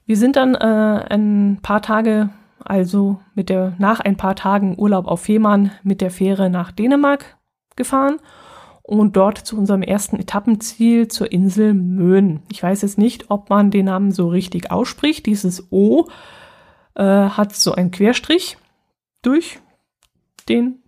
Wir 0.06 0.16
sind 0.16 0.36
dann 0.36 0.54
äh, 0.54 1.04
ein 1.10 1.58
paar 1.62 1.82
Tage, 1.82 2.30
also 2.64 3.18
mit 3.34 3.48
der 3.48 3.74
nach 3.78 3.98
ein 3.98 4.16
paar 4.16 4.36
Tagen 4.36 4.78
Urlaub 4.78 5.06
auf 5.08 5.22
Fehmarn 5.22 5.72
mit 5.82 6.00
der 6.00 6.10
Fähre 6.10 6.48
nach 6.48 6.70
Dänemark 6.70 7.36
gefahren 7.74 8.18
und 8.82 9.16
dort 9.16 9.38
zu 9.38 9.58
unserem 9.58 9.82
ersten 9.82 10.16
Etappenziel 10.20 11.08
zur 11.08 11.32
Insel 11.32 11.74
Möhn. 11.74 12.42
Ich 12.52 12.62
weiß 12.62 12.82
jetzt 12.82 12.98
nicht, 12.98 13.30
ob 13.30 13.50
man 13.50 13.72
den 13.72 13.86
Namen 13.86 14.12
so 14.12 14.28
richtig 14.28 14.70
ausspricht. 14.70 15.26
Dieses 15.26 15.72
O 15.72 16.06
äh, 16.94 17.02
hat 17.02 17.52
so 17.56 17.72
einen 17.72 17.90
Querstrich 17.90 18.58
durch 19.22 19.58
den 20.48 20.82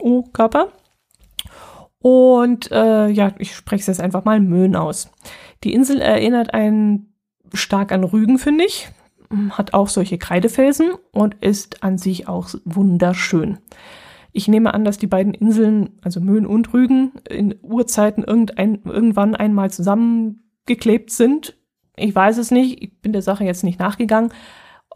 O-Körper. 0.00 0.68
Und 1.98 2.70
äh, 2.70 3.08
ja, 3.08 3.32
ich 3.38 3.54
spreche 3.54 3.80
es 3.80 3.86
jetzt 3.86 4.00
einfach 4.00 4.24
mal 4.24 4.40
Möhn 4.40 4.76
aus. 4.76 5.10
Die 5.62 5.72
Insel 5.72 6.00
erinnert 6.00 6.52
einen 6.52 7.14
stark 7.54 7.92
an 7.92 8.04
Rügen, 8.04 8.38
finde 8.38 8.64
ich. 8.64 8.88
Hat 9.50 9.72
auch 9.72 9.88
solche 9.88 10.18
Kreidefelsen 10.18 10.92
und 11.12 11.36
ist 11.42 11.82
an 11.82 11.96
sich 11.96 12.28
auch 12.28 12.50
wunderschön. 12.64 13.58
Ich 14.32 14.48
nehme 14.48 14.74
an, 14.74 14.84
dass 14.84 14.98
die 14.98 15.06
beiden 15.06 15.32
Inseln, 15.32 15.90
also 16.02 16.20
Möhn 16.20 16.44
und 16.44 16.74
Rügen, 16.74 17.12
in 17.28 17.54
Urzeiten 17.62 18.24
irgendein, 18.24 18.82
irgendwann 18.84 19.34
einmal 19.34 19.70
zusammengeklebt 19.70 21.10
sind. 21.10 21.56
Ich 21.96 22.14
weiß 22.14 22.38
es 22.38 22.50
nicht, 22.50 22.82
ich 22.82 23.00
bin 23.00 23.12
der 23.12 23.22
Sache 23.22 23.44
jetzt 23.44 23.64
nicht 23.64 23.78
nachgegangen. 23.78 24.32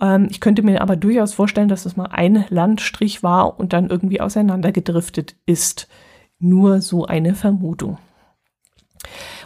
Ähm, 0.00 0.28
ich 0.30 0.40
könnte 0.40 0.62
mir 0.62 0.80
aber 0.80 0.96
durchaus 0.96 1.34
vorstellen, 1.34 1.68
dass 1.68 1.84
das 1.84 1.96
mal 1.96 2.06
ein 2.06 2.44
Landstrich 2.48 3.22
war 3.22 3.58
und 3.58 3.72
dann 3.72 3.90
irgendwie 3.90 4.20
auseinandergedriftet 4.20 5.36
ist. 5.46 5.88
Nur 6.38 6.80
so 6.80 7.04
eine 7.04 7.34
Vermutung. 7.34 7.98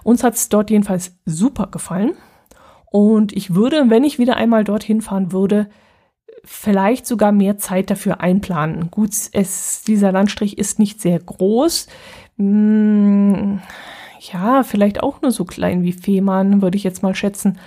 Uns 0.03 0.25
hat 0.25 0.35
es 0.35 0.49
dort 0.49 0.71
jedenfalls 0.71 1.17
super 1.25 1.69
gefallen. 1.69 2.13
Und 2.91 3.33
ich 3.33 3.55
würde, 3.55 3.89
wenn 3.89 4.05
ich 4.05 4.19
wieder 4.19 4.37
einmal 4.37 4.65
dorthin 4.65 5.01
fahren 5.01 5.33
würde, 5.33 5.69
vielleicht 6.45 7.07
sogar 7.07 7.33
mehr 7.33 7.57
Zeit 7.57 7.91
dafür 7.91 8.21
einplanen. 8.21 8.91
Gut, 8.91 9.13
es, 9.33 9.83
dieser 9.85 10.13
Landstrich 10.13 10.59
ist 10.59 10.79
nicht 10.79 11.01
sehr 11.01 11.19
groß. 11.19 11.87
Hm, 12.37 13.61
ja, 14.21 14.63
vielleicht 14.63 15.03
auch 15.03 15.23
nur 15.23 15.31
so 15.31 15.45
klein 15.45 15.83
wie 15.83 15.93
Fehmarn, 15.93 16.63
würde 16.63 16.77
ich 16.77 16.85
jetzt 16.85 17.03
mal 17.03 17.15
schätzen. 17.15 17.59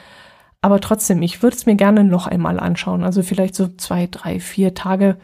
Aber 0.66 0.80
trotzdem, 0.80 1.22
ich 1.22 1.44
würde 1.44 1.56
es 1.56 1.68
mir 1.68 1.76
gerne 1.76 2.04
noch 2.04 2.26
einmal 2.26 2.60
anschauen. 2.60 3.04
Also 3.04 3.22
vielleicht 3.22 3.54
so 3.54 3.68
zwei, 3.78 4.08
drei, 4.10 4.40
vier 4.40 4.74
Tage 4.74 5.18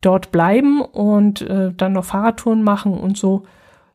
dort 0.00 0.32
bleiben 0.32 0.80
und 0.80 1.42
äh, 1.42 1.74
dann 1.76 1.92
noch 1.92 2.06
Fahrradtouren 2.06 2.62
machen 2.62 2.94
und 2.94 3.18
so. 3.18 3.42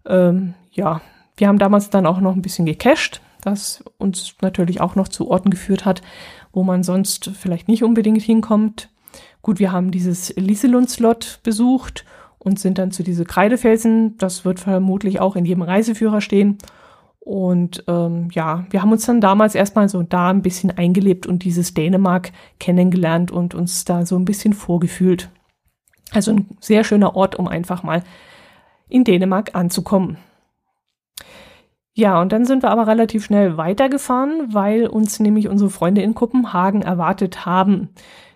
Ähm, 0.06 0.54
ja, 0.72 1.02
wir 1.36 1.48
haben 1.48 1.58
damals 1.58 1.90
dann 1.90 2.06
auch 2.06 2.20
noch 2.20 2.36
ein 2.36 2.44
bisschen 2.44 2.68
gecached, 2.68 3.22
das 3.42 3.84
uns 3.98 4.36
natürlich 4.44 4.82
auch 4.82 4.94
noch 4.94 5.08
zu 5.08 5.32
Orten 5.32 5.50
geführt 5.50 5.84
hat, 5.84 6.04
wo 6.52 6.62
man 6.62 6.84
sonst 6.84 7.32
vielleicht 7.34 7.68
nicht 7.68 7.84
unbedingt 7.84 8.22
hinkommt. 8.22 8.90
Gut, 9.42 9.58
wir 9.58 9.72
haben 9.72 9.90
dieses 9.90 10.36
Liselund-Slot 10.36 11.40
besucht 11.42 12.06
und 12.38 12.60
sind 12.60 12.78
dann 12.78 12.92
zu 12.92 13.02
diese 13.02 13.26
Kreidefelsen. 13.26 14.16
Das 14.20 14.46
wird 14.46 14.60
vermutlich 14.60 15.20
auch 15.20 15.36
in 15.36 15.46
jedem 15.46 15.64
Reiseführer 15.64 16.22
stehen. 16.22 16.60
Und 17.26 17.86
ähm, 17.88 18.28
ja, 18.34 18.66
wir 18.70 18.82
haben 18.82 18.92
uns 18.92 19.06
dann 19.06 19.22
damals 19.22 19.56
erstmal 19.56 19.88
so 19.88 20.04
da 20.04 20.30
ein 20.30 20.42
bisschen 20.42 20.72
eingelebt 20.78 21.26
und 21.26 21.46
dieses 21.46 21.74
Dänemark 21.74 22.34
kennengelernt 22.60 23.32
und 23.32 23.56
uns 23.56 23.86
da 23.86 24.06
so 24.06 24.18
ein 24.18 24.26
bisschen 24.26 24.54
vorgefühlt. 24.54 25.30
Also 26.12 26.32
ein 26.32 26.50
sehr 26.60 26.84
schöner 26.84 27.16
Ort, 27.16 27.36
um 27.38 27.48
einfach 27.48 27.82
mal 27.82 28.04
in 28.90 29.06
Dänemark 29.06 29.56
anzukommen. 29.56 30.18
Ja, 31.94 32.20
und 32.20 32.34
dann 32.34 32.44
sind 32.44 32.62
wir 32.62 32.72
aber 32.72 32.88
relativ 32.88 33.24
schnell 33.24 33.56
weitergefahren, 33.56 34.54
weil 34.54 34.88
uns 34.88 35.22
nämlich 35.22 35.48
unsere 35.48 35.70
Freunde 35.70 36.02
in 36.02 36.16
Kopenhagen 36.16 36.82
erwartet 36.82 37.46
haben. 37.46 37.90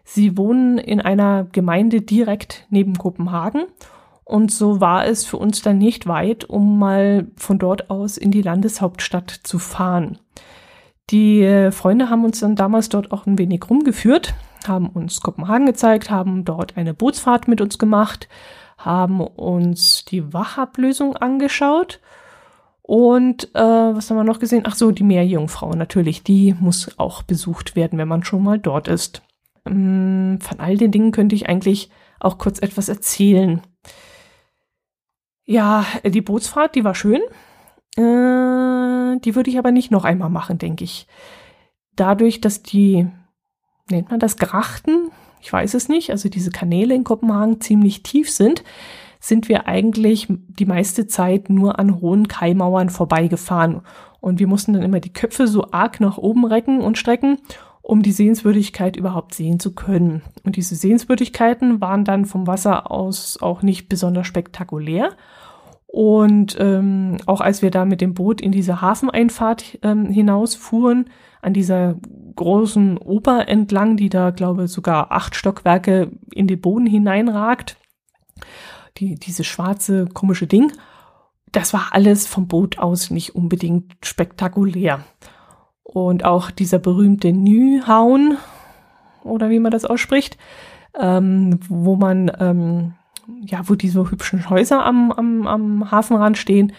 Sie 0.06 0.38
wohnen 0.38 0.78
in 0.78 1.02
einer 1.02 1.44
Gemeinde 1.52 2.02
direkt 2.02 2.66
neben 2.70 2.98
Kopenhagen 2.98 3.64
und 4.28 4.52
so 4.52 4.82
war 4.82 5.06
es 5.06 5.26
für 5.26 5.38
uns 5.38 5.62
dann 5.62 5.78
nicht 5.78 6.06
weit, 6.06 6.46
um 6.46 6.78
mal 6.80 7.28
von 7.38 7.60
dort 7.60 7.90
aus 7.90 8.18
in 8.18 8.32
die 8.32 8.42
Landeshauptstadt 8.42 9.30
zu 9.32 9.58
fahren. 9.58 10.20
Die 11.10 11.42
äh, 11.44 11.72
Freunde 11.72 12.10
haben 12.10 12.26
uns 12.26 12.42
dann 12.42 12.58
damals 12.58 12.90
dort 12.90 13.12
auch 13.14 13.26
ein 13.26 13.38
wenig 13.38 13.64
rumgeführt, 13.70 14.34
haben 14.68 14.90
uns 14.90 15.22
Kopenhagen 15.22 15.66
gezeigt, 15.66 16.12
haben 16.12 16.44
dort 16.44 16.76
eine 16.76 16.94
Bootsfahrt 16.94 17.48
mit 17.48 17.62
uns 17.62 17.78
gemacht, 17.78 18.28
haben 18.78 19.22
uns 19.22 20.04
die 20.04 20.34
Wachablösung 20.34 21.16
angeschaut 21.16 22.02
und 22.82 23.54
äh, 23.54 23.60
was 23.60 24.10
haben 24.10 24.18
wir 24.18 24.24
noch 24.24 24.40
gesehen? 24.40 24.64
Ach 24.66 24.76
so, 24.76 24.92
die 24.92 25.04
Meerjungfrau 25.04 25.72
natürlich. 25.72 26.24
Die 26.24 26.56
muss 26.60 26.98
auch 26.98 27.22
besucht 27.22 27.76
werden, 27.76 28.00
wenn 28.00 28.08
man 28.08 28.24
schon 28.24 28.44
mal 28.44 28.60
dort 28.60 28.88
ist. 28.88 29.22
Ähm, 29.66 30.40
von 30.42 30.60
all 30.60 30.78
den 30.78 30.92
Dingen 30.92 31.12
könnte 31.12 31.36
ich 31.36 31.50
eigentlich 31.50 31.90
auch 32.20 32.38
kurz 32.38 32.60
etwas 32.60 32.90
erzählen. 32.90 33.62
Ja, 35.48 35.86
die 36.04 36.22
Bootsfahrt, 36.22 36.76
die 36.76 36.84
war 36.84 36.94
schön. 36.94 37.22
Äh, 37.96 39.18
die 39.22 39.34
würde 39.34 39.50
ich 39.50 39.58
aber 39.58 39.72
nicht 39.72 39.92
noch 39.92 40.04
einmal 40.04 40.30
machen, 40.30 40.58
denke 40.58 40.84
ich. 40.84 41.08
Dadurch, 41.96 42.42
dass 42.42 42.62
die, 42.62 43.08
nennt 43.90 44.12
man 44.12 44.20
das 44.20 44.36
Grachten? 44.36 45.10
Ich 45.42 45.52
weiß 45.52 45.74
es 45.74 45.88
nicht. 45.88 46.12
Also 46.12 46.28
diese 46.28 46.52
Kanäle 46.52 46.94
in 46.94 47.06
Kopenhagen 47.06 47.62
ziemlich 47.62 48.04
tief 48.04 48.30
sind, 48.30 48.66
sind 49.22 49.48
wir 49.48 49.68
eigentlich 49.68 50.28
die 50.30 50.66
meiste 50.66 51.08
Zeit 51.08 51.50
nur 51.50 51.80
an 51.80 52.02
hohen 52.02 52.28
Kaimauern 52.28 52.90
vorbeigefahren. 52.90 53.82
Und 54.20 54.40
wir 54.40 54.48
mussten 54.48 54.74
dann 54.74 54.84
immer 54.84 55.00
die 55.00 55.14
Köpfe 55.14 55.48
so 55.48 55.72
arg 55.72 56.02
nach 56.02 56.18
oben 56.18 56.46
recken 56.46 56.82
und 56.82 56.98
strecken, 56.98 57.40
um 57.88 58.02
die 58.02 58.12
Sehenswürdigkeit 58.12 58.98
überhaupt 58.98 59.34
sehen 59.34 59.62
zu 59.62 59.74
können. 59.74 60.22
Und 60.44 60.58
diese 60.58 60.76
Sehenswürdigkeiten 60.76 61.80
waren 61.80 62.04
dann 62.04 62.26
vom 62.26 62.46
Wasser 62.46 62.92
aus 62.92 63.42
auch 63.42 63.62
nicht 63.62 63.88
besonders 63.88 64.28
spektakulär. 64.28 65.12
Und 65.86 66.58
ähm, 66.60 67.16
auch 67.28 67.40
als 67.40 67.62
wir 67.62 67.72
da 67.72 67.86
mit 67.86 68.02
dem 68.02 68.14
Boot 68.14 68.42
in 68.42 68.52
diese 68.52 68.82
Hafeneinfahrt 68.82 69.80
ähm, 69.84 70.08
hinausfuhren, 70.08 71.10
an 71.42 71.54
dieser 71.54 71.96
großen 72.36 72.98
Oper 72.98 73.48
entlang, 73.48 73.96
die 73.96 74.10
da, 74.10 74.32
glaube 74.32 74.66
ich, 74.66 74.72
sogar 74.72 75.14
acht 75.14 75.38
Stockwerke 75.38 76.12
in 76.34 76.48
den 76.48 76.60
Boden 76.60 76.88
hineinragt, 76.88 77.78
die, 78.98 79.16
diese 79.16 79.46
schwarze 79.46 80.08
komische 80.14 80.46
Ding, 80.46 80.74
das 81.54 81.72
war 81.72 81.88
alles 81.92 82.28
vom 82.28 82.50
Boot 82.50 82.80
aus 82.80 83.12
nicht 83.12 83.34
unbedingt 83.34 83.94
spektakulär. 84.04 85.06
Und 85.94 86.26
auch 86.26 86.52
dieser 86.52 86.80
berühmte 86.80 87.32
Nyhaun, 87.32 88.38
oder 89.24 89.50
wie 89.50 89.60
man 89.60 89.72
das 89.72 89.86
ausspricht, 89.86 90.38
ähm, 91.00 91.60
wo 91.70 91.96
man, 91.96 92.30
ähm, 92.40 92.94
ja, 93.42 93.62
wo 93.70 93.76
diese 93.76 94.12
hübschen 94.12 94.50
Häuser 94.50 94.86
am, 94.86 95.14
am, 95.14 95.48
am 95.48 95.92
Hafenrand 95.92 96.38
stehen, 96.38 96.74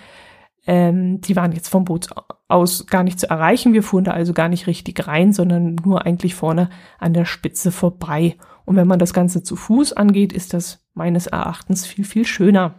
ähm, 0.66 1.22
die 1.22 1.36
waren 1.36 1.52
jetzt 1.52 1.68
vom 1.68 1.86
Boot 1.86 2.08
aus 2.48 2.86
gar 2.86 3.02
nicht 3.02 3.18
zu 3.18 3.30
erreichen. 3.30 3.72
Wir 3.72 3.82
fuhren 3.82 4.04
da 4.04 4.10
also 4.10 4.34
gar 4.34 4.50
nicht 4.50 4.66
richtig 4.66 5.08
rein, 5.08 5.32
sondern 5.32 5.76
nur 5.76 6.04
eigentlich 6.04 6.34
vorne 6.34 6.68
an 6.98 7.14
der 7.14 7.24
Spitze 7.24 7.72
vorbei. 7.72 8.36
Und 8.66 8.76
wenn 8.76 8.86
man 8.86 8.98
das 8.98 9.14
Ganze 9.14 9.42
zu 9.42 9.56
Fuß 9.56 9.94
angeht, 9.94 10.34
ist 10.34 10.52
das 10.52 10.86
meines 10.92 11.26
Erachtens 11.26 11.86
viel, 11.86 12.04
viel 12.04 12.26
schöner. 12.26 12.74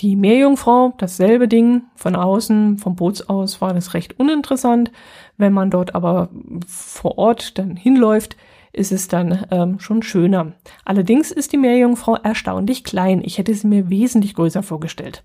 Die 0.00 0.16
Meerjungfrau, 0.16 0.94
dasselbe 0.98 1.48
Ding, 1.48 1.82
von 1.94 2.16
außen, 2.16 2.78
vom 2.78 2.96
Boots 2.96 3.28
aus 3.28 3.60
war 3.60 3.74
das 3.74 3.94
recht 3.94 4.18
uninteressant. 4.18 4.90
Wenn 5.36 5.52
man 5.52 5.70
dort 5.70 5.94
aber 5.94 6.28
vor 6.66 7.18
Ort 7.18 7.58
dann 7.58 7.76
hinläuft, 7.76 8.36
ist 8.72 8.92
es 8.92 9.08
dann 9.08 9.46
ähm, 9.50 9.78
schon 9.80 10.02
schöner. 10.02 10.52
Allerdings 10.84 11.30
ist 11.30 11.52
die 11.52 11.58
Meerjungfrau 11.58 12.16
erstaunlich 12.16 12.84
klein. 12.84 13.22
Ich 13.24 13.38
hätte 13.38 13.54
sie 13.54 13.66
mir 13.66 13.90
wesentlich 13.90 14.34
größer 14.34 14.62
vorgestellt. 14.62 15.22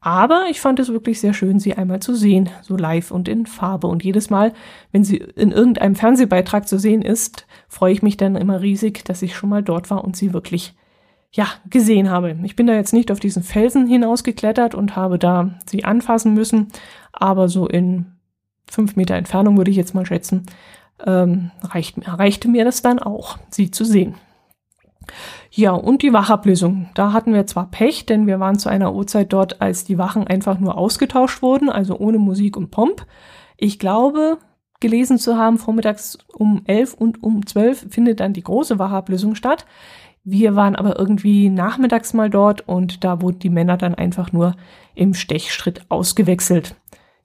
Aber 0.00 0.46
ich 0.50 0.60
fand 0.60 0.78
es 0.80 0.90
wirklich 0.90 1.18
sehr 1.18 1.32
schön, 1.32 1.58
sie 1.58 1.74
einmal 1.74 2.00
zu 2.00 2.14
sehen, 2.14 2.50
so 2.60 2.76
live 2.76 3.10
und 3.10 3.26
in 3.26 3.46
Farbe. 3.46 3.86
Und 3.86 4.04
jedes 4.04 4.28
Mal, 4.28 4.52
wenn 4.92 5.02
sie 5.02 5.16
in 5.16 5.50
irgendeinem 5.50 5.94
Fernsehbeitrag 5.94 6.68
zu 6.68 6.78
sehen 6.78 7.00
ist, 7.00 7.46
freue 7.68 7.94
ich 7.94 8.02
mich 8.02 8.18
dann 8.18 8.36
immer 8.36 8.60
riesig, 8.60 9.02
dass 9.06 9.22
ich 9.22 9.34
schon 9.34 9.48
mal 9.48 9.62
dort 9.62 9.88
war 9.90 10.04
und 10.04 10.14
sie 10.14 10.34
wirklich, 10.34 10.74
ja, 11.34 11.48
gesehen 11.68 12.10
habe. 12.10 12.36
Ich 12.44 12.54
bin 12.54 12.68
da 12.68 12.74
jetzt 12.74 12.92
nicht 12.92 13.10
auf 13.10 13.18
diesen 13.18 13.42
Felsen 13.42 13.88
hinausgeklettert 13.88 14.74
und 14.74 14.94
habe 14.94 15.18
da 15.18 15.50
sie 15.66 15.84
anfassen 15.84 16.32
müssen, 16.32 16.68
aber 17.12 17.48
so 17.48 17.66
in 17.66 18.06
fünf 18.70 18.94
Meter 18.94 19.16
Entfernung 19.16 19.56
würde 19.56 19.72
ich 19.72 19.76
jetzt 19.76 19.94
mal 19.94 20.06
schätzen, 20.06 20.46
ähm, 21.04 21.50
reicht, 21.62 21.98
reichte 22.06 22.48
mir 22.48 22.64
das 22.64 22.82
dann 22.82 23.00
auch, 23.00 23.36
sie 23.50 23.72
zu 23.72 23.84
sehen. 23.84 24.14
Ja, 25.50 25.72
und 25.72 26.02
die 26.02 26.12
Wachablösung. 26.12 26.88
Da 26.94 27.12
hatten 27.12 27.34
wir 27.34 27.46
zwar 27.46 27.68
Pech, 27.70 28.06
denn 28.06 28.26
wir 28.28 28.38
waren 28.38 28.58
zu 28.58 28.68
einer 28.68 28.94
Uhrzeit 28.94 29.32
dort, 29.32 29.60
als 29.60 29.84
die 29.84 29.98
Wachen 29.98 30.26
einfach 30.26 30.58
nur 30.58 30.78
ausgetauscht 30.78 31.42
wurden, 31.42 31.68
also 31.68 31.98
ohne 31.98 32.18
Musik 32.18 32.56
und 32.56 32.70
Pomp. 32.70 33.06
Ich 33.56 33.78
glaube, 33.80 34.38
gelesen 34.80 35.18
zu 35.18 35.36
haben, 35.36 35.58
vormittags 35.58 36.16
um 36.32 36.62
11 36.66 36.94
und 36.94 37.22
um 37.22 37.44
12 37.44 37.86
findet 37.90 38.20
dann 38.20 38.32
die 38.32 38.42
große 38.42 38.78
Wachablösung 38.78 39.34
statt. 39.34 39.66
Wir 40.24 40.56
waren 40.56 40.74
aber 40.74 40.98
irgendwie 40.98 41.50
nachmittags 41.50 42.14
mal 42.14 42.30
dort 42.30 42.66
und 42.66 43.04
da 43.04 43.20
wurden 43.20 43.40
die 43.40 43.50
Männer 43.50 43.76
dann 43.76 43.94
einfach 43.94 44.32
nur 44.32 44.56
im 44.94 45.12
Stechschritt 45.12 45.82
ausgewechselt. 45.90 46.76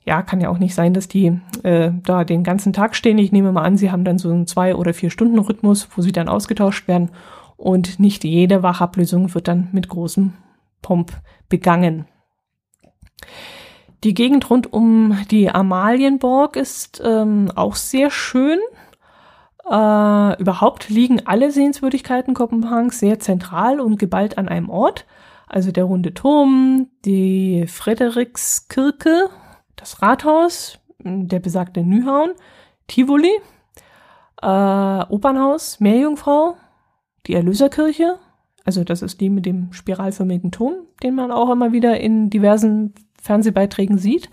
Ja, 0.06 0.22
kann 0.22 0.42
ja 0.42 0.50
auch 0.50 0.58
nicht 0.58 0.76
sein, 0.76 0.94
dass 0.94 1.08
die 1.08 1.40
äh, 1.64 1.92
da 2.04 2.24
den 2.26 2.44
ganzen 2.44 2.74
Tag 2.74 2.96
stehen. 2.96 3.18
Ich 3.18 3.32
nehme 3.32 3.52
mal 3.52 3.64
an, 3.64 3.78
sie 3.78 3.92
haben 3.92 4.04
dann 4.04 4.18
so 4.18 4.30
einen 4.30 4.48
zwei- 4.48 4.76
oder 4.76 4.94
vier 4.94 5.12
Stunden 5.12 5.40
Rhythmus, 5.40 5.88
wo 5.96 6.02
sie 6.02 6.12
dann 6.12 6.28
ausgetauscht 6.28 6.88
werden 6.88 7.12
und 7.56 8.00
nicht 8.00 8.24
jede 8.24 8.64
Wachablösung 8.64 9.34
wird 9.34 9.48
dann 9.48 9.70
mit 9.72 9.88
großem 9.88 10.34
Pomp 10.82 11.12
begangen. 11.48 12.06
Die 14.04 14.14
Gegend 14.14 14.50
rund 14.50 14.72
um 14.72 15.18
die 15.30 15.50
Amalienborg 15.50 16.56
ist 16.56 17.02
ähm, 17.06 17.52
auch 17.54 17.76
sehr 17.76 18.12
schön. 18.12 18.60
Äh, 19.70 20.42
überhaupt 20.42 20.90
liegen 20.90 21.28
alle 21.28 21.52
Sehenswürdigkeiten 21.52 22.34
Kopenhagens 22.34 23.00
sehr 23.00 23.20
zentral 23.20 23.80
und 23.80 24.00
geballt 24.00 24.38
an 24.38 24.48
einem 24.48 24.70
Ort. 24.70 25.06
Also 25.48 25.72
der 25.72 25.84
runde 25.84 26.14
Turm, 26.14 26.88
die 27.06 27.66
Frederikskirche, 27.68 29.30
das 29.76 30.02
Rathaus, 30.02 30.80
der 31.00 31.40
besagte 31.40 31.84
Nyhavn, 31.84 32.32
Tivoli, 32.88 33.32
äh, 34.42 34.46
Opernhaus, 34.46 35.80
Meerjungfrau, 35.80 36.56
die 37.28 37.34
Erlöserkirche, 37.34 38.20
also 38.66 38.84
das 38.84 39.02
ist 39.02 39.20
die 39.20 39.30
mit 39.30 39.48
dem 39.48 39.74
spiralförmigen 39.74 40.52
Turm, 40.52 40.76
den 41.02 41.16
man 41.16 41.32
auch 41.32 41.50
immer 41.50 41.72
wieder 41.72 42.00
in 42.00 42.30
diversen 42.30 42.94
Fernsehbeiträgen 43.20 43.98
sieht. 43.98 44.30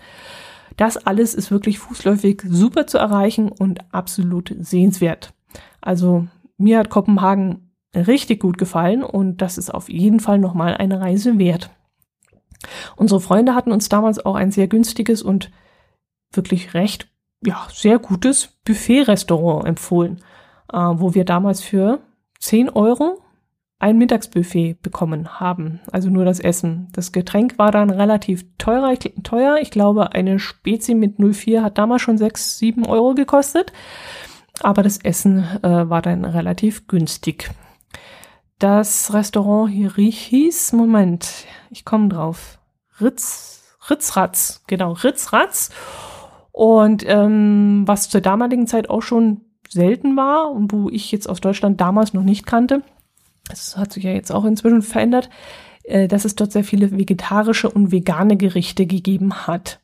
Das 0.77 0.97
alles 0.97 1.33
ist 1.33 1.51
wirklich 1.51 1.79
fußläufig 1.79 2.43
super 2.47 2.87
zu 2.87 2.97
erreichen 2.97 3.51
und 3.51 3.79
absolut 3.93 4.55
sehenswert. 4.59 5.33
Also 5.81 6.27
mir 6.57 6.79
hat 6.79 6.89
Kopenhagen 6.89 7.71
richtig 7.95 8.39
gut 8.39 8.57
gefallen 8.57 9.03
und 9.03 9.41
das 9.41 9.57
ist 9.57 9.73
auf 9.73 9.89
jeden 9.89 10.19
Fall 10.19 10.37
nochmal 10.37 10.77
eine 10.77 11.01
Reise 11.01 11.39
wert. 11.39 11.71
Unsere 12.95 13.19
Freunde 13.19 13.55
hatten 13.55 13.71
uns 13.71 13.89
damals 13.89 14.23
auch 14.23 14.35
ein 14.35 14.51
sehr 14.51 14.67
günstiges 14.67 15.21
und 15.21 15.51
wirklich 16.31 16.73
recht, 16.73 17.09
ja, 17.43 17.67
sehr 17.71 17.99
gutes 17.99 18.59
Buffet-Restaurant 18.65 19.65
empfohlen, 19.65 20.21
äh, 20.71 20.77
wo 20.77 21.13
wir 21.13 21.25
damals 21.25 21.61
für 21.61 21.99
10 22.39 22.69
Euro 22.69 23.21
ein 23.79 23.97
Mittagsbuffet 23.97 24.81
bekommen 24.81 25.39
haben, 25.39 25.81
also 25.91 26.09
nur 26.09 26.25
das 26.25 26.39
Essen. 26.39 26.87
Das 26.93 27.11
Getränk 27.11 27.59
war 27.59 27.71
dann 27.71 27.91
relativ 27.91 28.45
teurer, 28.57 28.91
ich, 28.91 29.13
teuer. 29.23 29.57
Ich 29.61 29.69
glaube, 29.69 30.13
eine 30.13 30.39
Spezi 30.39 30.95
mit 30.95 31.19
04 31.19 31.63
hat 31.63 31.77
damals 31.77 32.01
schon 32.01 32.17
6, 32.17 32.57
7 32.57 32.85
Euro 32.85 33.13
gekostet. 33.13 33.71
Aber 34.61 34.81
das 34.81 34.97
Essen 34.97 35.43
äh, 35.61 35.89
war 35.89 36.01
dann 36.01 36.25
relativ 36.25 36.87
günstig. 36.87 37.51
Das 38.57 39.13
Restaurant 39.13 39.71
hier 39.71 39.93
hieß, 39.93 40.73
Moment, 40.73 41.45
ich 41.69 41.85
komme 41.85 42.09
drauf. 42.09 42.57
Ritz, 42.99 43.77
Ritzratz, 43.87 44.63
genau, 44.65 44.93
Ritzratz. 44.93 45.69
Und 46.51 47.03
ähm, 47.07 47.83
was 47.85 48.09
zur 48.09 48.21
damaligen 48.21 48.65
Zeit 48.65 48.89
auch 48.89 49.03
schon 49.03 49.41
selten 49.69 50.17
war 50.17 50.49
und 50.49 50.73
wo 50.73 50.89
ich 50.89 51.11
jetzt 51.11 51.29
aus 51.29 51.39
Deutschland 51.39 51.79
damals 51.79 52.15
noch 52.15 52.23
nicht 52.23 52.47
kannte, 52.47 52.81
das 53.49 53.77
hat 53.77 53.93
sich 53.93 54.03
ja 54.03 54.11
jetzt 54.11 54.31
auch 54.31 54.45
inzwischen 54.45 54.81
verändert, 54.81 55.29
äh, 55.83 56.07
dass 56.07 56.25
es 56.25 56.35
dort 56.35 56.51
sehr 56.51 56.63
viele 56.63 56.91
vegetarische 56.91 57.69
und 57.69 57.91
vegane 57.91 58.37
Gerichte 58.37 58.85
gegeben 58.85 59.47
hat. 59.47 59.79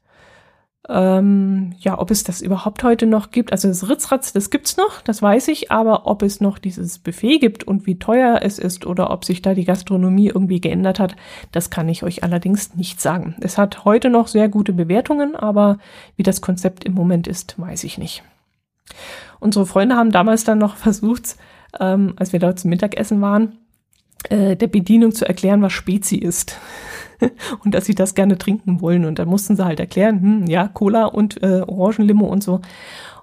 Ähm, 0.89 1.75
ja, 1.79 1.97
ob 1.97 2.11
es 2.11 2.25
das 2.25 2.41
überhaupt 2.41 2.83
heute 2.83 3.05
noch 3.05 3.31
gibt, 3.31 3.53
also 3.53 3.69
das 3.69 3.87
Ritzratz, 3.87 4.33
das 4.33 4.49
gibt's 4.49 4.75
noch, 4.75 4.99
das 4.99 5.21
weiß 5.21 5.47
ich, 5.47 5.71
aber 5.71 6.07
ob 6.07 6.23
es 6.23 6.41
noch 6.41 6.59
dieses 6.59 6.99
Buffet 6.99 7.39
gibt 7.39 7.63
und 7.63 7.85
wie 7.85 7.99
teuer 7.99 8.39
es 8.41 8.59
ist 8.59 8.85
oder 8.85 9.09
ob 9.09 9.23
sich 9.23 9.41
da 9.41 9.53
die 9.53 9.63
Gastronomie 9.63 10.27
irgendwie 10.27 10.59
geändert 10.59 10.99
hat, 10.99 11.15
das 11.53 11.69
kann 11.69 11.87
ich 11.87 12.03
euch 12.03 12.23
allerdings 12.23 12.75
nicht 12.75 12.99
sagen. 12.99 13.35
Es 13.39 13.57
hat 13.57 13.85
heute 13.85 14.09
noch 14.09 14.27
sehr 14.27 14.49
gute 14.49 14.73
Bewertungen, 14.73 15.37
aber 15.37 15.77
wie 16.17 16.23
das 16.23 16.41
Konzept 16.41 16.83
im 16.83 16.93
Moment 16.93 17.27
ist, 17.27 17.57
weiß 17.57 17.85
ich 17.85 17.97
nicht. 17.97 18.23
Unsere 19.39 19.65
Freunde 19.65 19.95
haben 19.95 20.11
damals 20.11 20.43
dann 20.43 20.57
noch 20.57 20.75
versucht, 20.75 21.37
ähm, 21.79 22.13
als 22.17 22.33
wir 22.33 22.39
dort 22.39 22.59
zum 22.59 22.69
Mittagessen 22.69 23.21
waren, 23.21 23.57
äh, 24.29 24.55
der 24.55 24.67
Bedienung 24.67 25.13
zu 25.13 25.27
erklären, 25.27 25.61
was 25.61 25.73
Spezi 25.73 26.17
ist. 26.17 26.57
und 27.63 27.73
dass 27.73 27.85
sie 27.85 27.95
das 27.95 28.15
gerne 28.15 28.37
trinken 28.37 28.81
wollen. 28.81 29.05
Und 29.05 29.19
dann 29.19 29.27
mussten 29.27 29.55
sie 29.55 29.65
halt 29.65 29.79
erklären, 29.79 30.21
hm, 30.21 30.47
ja, 30.47 30.67
Cola 30.67 31.05
und 31.05 31.41
äh, 31.43 31.61
Orangenlimo 31.65 32.25
und 32.25 32.43
so. 32.43 32.61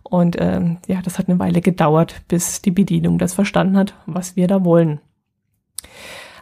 Und 0.02 0.36
ähm, 0.40 0.78
ja, 0.86 1.00
das 1.02 1.18
hat 1.18 1.28
eine 1.28 1.38
Weile 1.38 1.60
gedauert, 1.60 2.22
bis 2.28 2.62
die 2.62 2.70
Bedienung 2.70 3.18
das 3.18 3.34
verstanden 3.34 3.76
hat, 3.76 3.94
was 4.06 4.36
wir 4.36 4.48
da 4.48 4.64
wollen. 4.64 5.00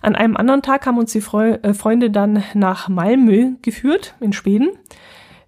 An 0.01 0.15
einem 0.15 0.37
anderen 0.37 0.63
Tag 0.63 0.87
haben 0.87 0.99
uns 0.99 1.13
die 1.13 1.21
Freu 1.21 1.59
äh, 1.63 1.75
Freunde 1.75 2.11
dann 2.11 2.45
nach 2.55 2.89
Malmö 2.89 3.57
geführt, 3.63 4.15
in 4.21 4.33
Schweden. 4.33 4.71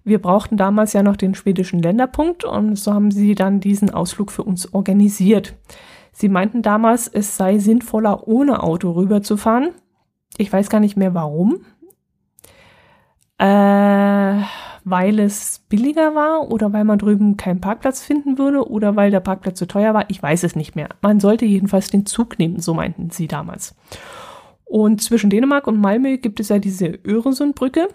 Wir 0.03 0.19
brauchten 0.19 0.57
damals 0.57 0.93
ja 0.93 1.03
noch 1.03 1.15
den 1.15 1.35
schwedischen 1.35 1.81
Länderpunkt 1.81 2.43
und 2.43 2.75
so 2.75 2.93
haben 2.93 3.11
sie 3.11 3.35
dann 3.35 3.59
diesen 3.59 3.91
Ausflug 3.91 4.31
für 4.31 4.43
uns 4.43 4.73
organisiert. 4.73 5.53
Sie 6.11 6.29
meinten 6.29 6.61
damals, 6.61 7.07
es 7.07 7.37
sei 7.37 7.57
sinnvoller, 7.57 8.27
ohne 8.27 8.63
Auto 8.63 8.91
rüberzufahren. 8.91 9.69
Ich 10.37 10.51
weiß 10.51 10.69
gar 10.69 10.79
nicht 10.79 10.97
mehr 10.97 11.13
warum 11.13 11.61
äh, 13.41 14.43
weil 14.83 15.19
es 15.19 15.65
billiger 15.67 16.13
war 16.13 16.51
oder 16.51 16.71
weil 16.73 16.83
man 16.83 16.99
drüben 16.99 17.37
keinen 17.37 17.59
Parkplatz 17.59 18.01
finden 18.01 18.37
würde 18.37 18.69
oder 18.69 18.95
weil 18.95 19.09
der 19.09 19.19
Parkplatz 19.19 19.57
zu 19.57 19.65
teuer 19.65 19.95
war. 19.95 20.05
Ich 20.09 20.21
weiß 20.21 20.43
es 20.43 20.55
nicht 20.55 20.75
mehr. 20.75 20.89
Man 21.01 21.19
sollte 21.19 21.45
jedenfalls 21.45 21.89
den 21.89 22.05
Zug 22.05 22.37
nehmen, 22.37 22.59
so 22.59 22.75
meinten 22.75 23.09
sie 23.09 23.27
damals. 23.27 23.75
Und 24.63 25.01
zwischen 25.01 25.31
Dänemark 25.31 25.65
und 25.65 25.79
Malmö 25.79 26.17
gibt 26.17 26.39
es 26.39 26.49
ja 26.49 26.59
diese 26.59 26.99
Öresundbrücke, 27.03 27.89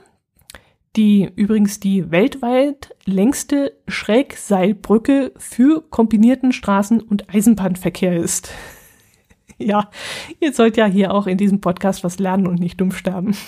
die 0.97 1.31
übrigens 1.37 1.79
die 1.81 2.11
weltweit 2.11 2.95
längste 3.05 3.73
Schrägseilbrücke 3.87 5.33
für 5.37 5.83
kombinierten 5.91 6.53
Straßen- 6.53 7.03
und 7.03 7.33
Eisenbahnverkehr 7.35 8.17
ist. 8.17 8.51
ja, 9.59 9.91
ihr 10.41 10.53
sollt 10.53 10.77
ja 10.77 10.87
hier 10.87 11.13
auch 11.13 11.27
in 11.27 11.39
diesem 11.39 11.61
Podcast 11.61 12.03
was 12.03 12.19
lernen 12.19 12.47
und 12.47 12.59
nicht 12.59 12.81
dumm 12.81 12.93
sterben. 12.93 13.37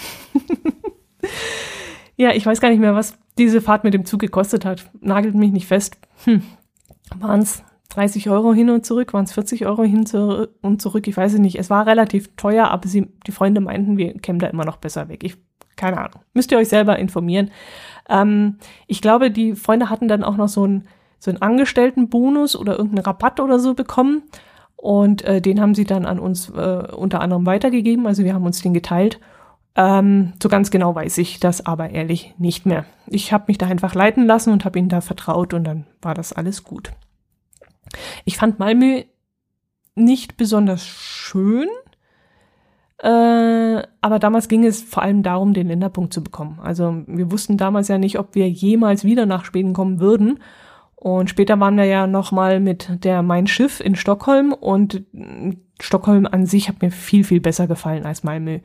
Ja, 2.18 2.34
ich 2.34 2.44
weiß 2.44 2.60
gar 2.60 2.68
nicht 2.68 2.80
mehr, 2.80 2.96
was 2.96 3.16
diese 3.38 3.60
Fahrt 3.60 3.84
mit 3.84 3.94
dem 3.94 4.04
Zug 4.04 4.18
gekostet 4.18 4.64
hat. 4.64 4.90
Nagelt 5.00 5.36
mich 5.36 5.52
nicht 5.52 5.68
fest. 5.68 5.96
Hm. 6.24 6.42
Waren 7.16 7.40
es 7.40 7.62
30 7.90 8.28
Euro 8.28 8.52
hin 8.52 8.70
und 8.70 8.84
zurück? 8.84 9.14
Waren 9.14 9.24
es 9.24 9.32
40 9.32 9.64
Euro 9.66 9.84
hin 9.84 10.04
und 10.60 10.82
zurück? 10.82 11.06
Ich 11.06 11.16
weiß 11.16 11.34
es 11.34 11.38
nicht. 11.38 11.56
Es 11.56 11.70
war 11.70 11.86
relativ 11.86 12.34
teuer, 12.34 12.68
aber 12.68 12.88
sie, 12.88 13.06
die 13.28 13.30
Freunde 13.30 13.60
meinten, 13.60 13.96
wir 13.96 14.14
kämen 14.14 14.40
da 14.40 14.48
immer 14.48 14.64
noch 14.64 14.78
besser 14.78 15.08
weg. 15.08 15.22
Ich, 15.22 15.36
keine 15.78 15.98
Ahnung. 15.98 16.20
Müsst 16.34 16.52
ihr 16.52 16.58
euch 16.58 16.68
selber 16.68 16.98
informieren. 16.98 17.50
Ähm, 18.08 18.58
ich 18.86 19.00
glaube, 19.00 19.30
die 19.30 19.54
Freunde 19.54 19.88
hatten 19.88 20.08
dann 20.08 20.24
auch 20.24 20.36
noch 20.36 20.48
so 20.48 20.64
einen, 20.64 20.88
so 21.18 21.30
einen 21.30 21.40
Angestelltenbonus 21.40 22.56
oder 22.56 22.72
irgendeinen 22.72 23.04
Rabatt 23.04 23.40
oder 23.40 23.58
so 23.58 23.72
bekommen. 23.72 24.24
Und 24.76 25.22
äh, 25.24 25.40
den 25.40 25.60
haben 25.60 25.74
sie 25.74 25.84
dann 25.84 26.04
an 26.06 26.18
uns 26.18 26.50
äh, 26.50 26.82
unter 26.94 27.20
anderem 27.20 27.46
weitergegeben. 27.46 28.06
Also 28.06 28.24
wir 28.24 28.34
haben 28.34 28.46
uns 28.46 28.60
den 28.60 28.74
geteilt. 28.74 29.18
Ähm, 29.74 30.34
so 30.42 30.48
ganz 30.48 30.70
genau 30.70 30.94
weiß 30.94 31.18
ich 31.18 31.40
das 31.40 31.64
aber 31.64 31.90
ehrlich 31.90 32.34
nicht 32.38 32.66
mehr. 32.66 32.84
Ich 33.06 33.32
habe 33.32 33.44
mich 33.48 33.58
da 33.58 33.66
einfach 33.66 33.94
leiten 33.94 34.26
lassen 34.26 34.52
und 34.52 34.64
habe 34.64 34.78
ihnen 34.78 34.88
da 34.88 35.00
vertraut 35.00 35.54
und 35.54 35.64
dann 35.64 35.86
war 36.02 36.14
das 36.14 36.32
alles 36.32 36.64
gut. 36.64 36.92
Ich 38.24 38.36
fand 38.36 38.58
Malmö 38.58 39.02
nicht 39.94 40.36
besonders 40.36 40.86
schön, 40.86 41.68
äh, 43.00 43.82
aber 44.00 44.18
damals 44.18 44.48
ging 44.48 44.64
es 44.64 44.82
vor 44.82 45.02
allem 45.02 45.22
darum, 45.22 45.54
den 45.54 45.68
Länderpunkt 45.68 46.12
zu 46.12 46.22
bekommen. 46.22 46.58
Also 46.62 47.02
wir 47.06 47.30
wussten 47.30 47.56
damals 47.56 47.88
ja 47.88 47.98
nicht, 47.98 48.18
ob 48.18 48.34
wir 48.34 48.48
jemals 48.48 49.04
wieder 49.04 49.24
nach 49.24 49.44
Schweden 49.44 49.72
kommen 49.72 50.00
würden. 50.00 50.40
Und 50.96 51.30
später 51.30 51.60
waren 51.60 51.76
wir 51.76 51.84
ja 51.84 52.08
noch 52.08 52.32
mal 52.32 52.58
mit 52.58 53.04
der 53.04 53.22
Mein 53.22 53.46
Schiff 53.46 53.78
in 53.80 53.94
Stockholm 53.94 54.52
und 54.52 55.04
Stockholm 55.80 56.26
an 56.26 56.44
sich 56.44 56.68
hat 56.68 56.82
mir 56.82 56.90
viel, 56.90 57.22
viel 57.22 57.40
besser 57.40 57.68
gefallen 57.68 58.04
als 58.04 58.24
Malmö. 58.24 58.58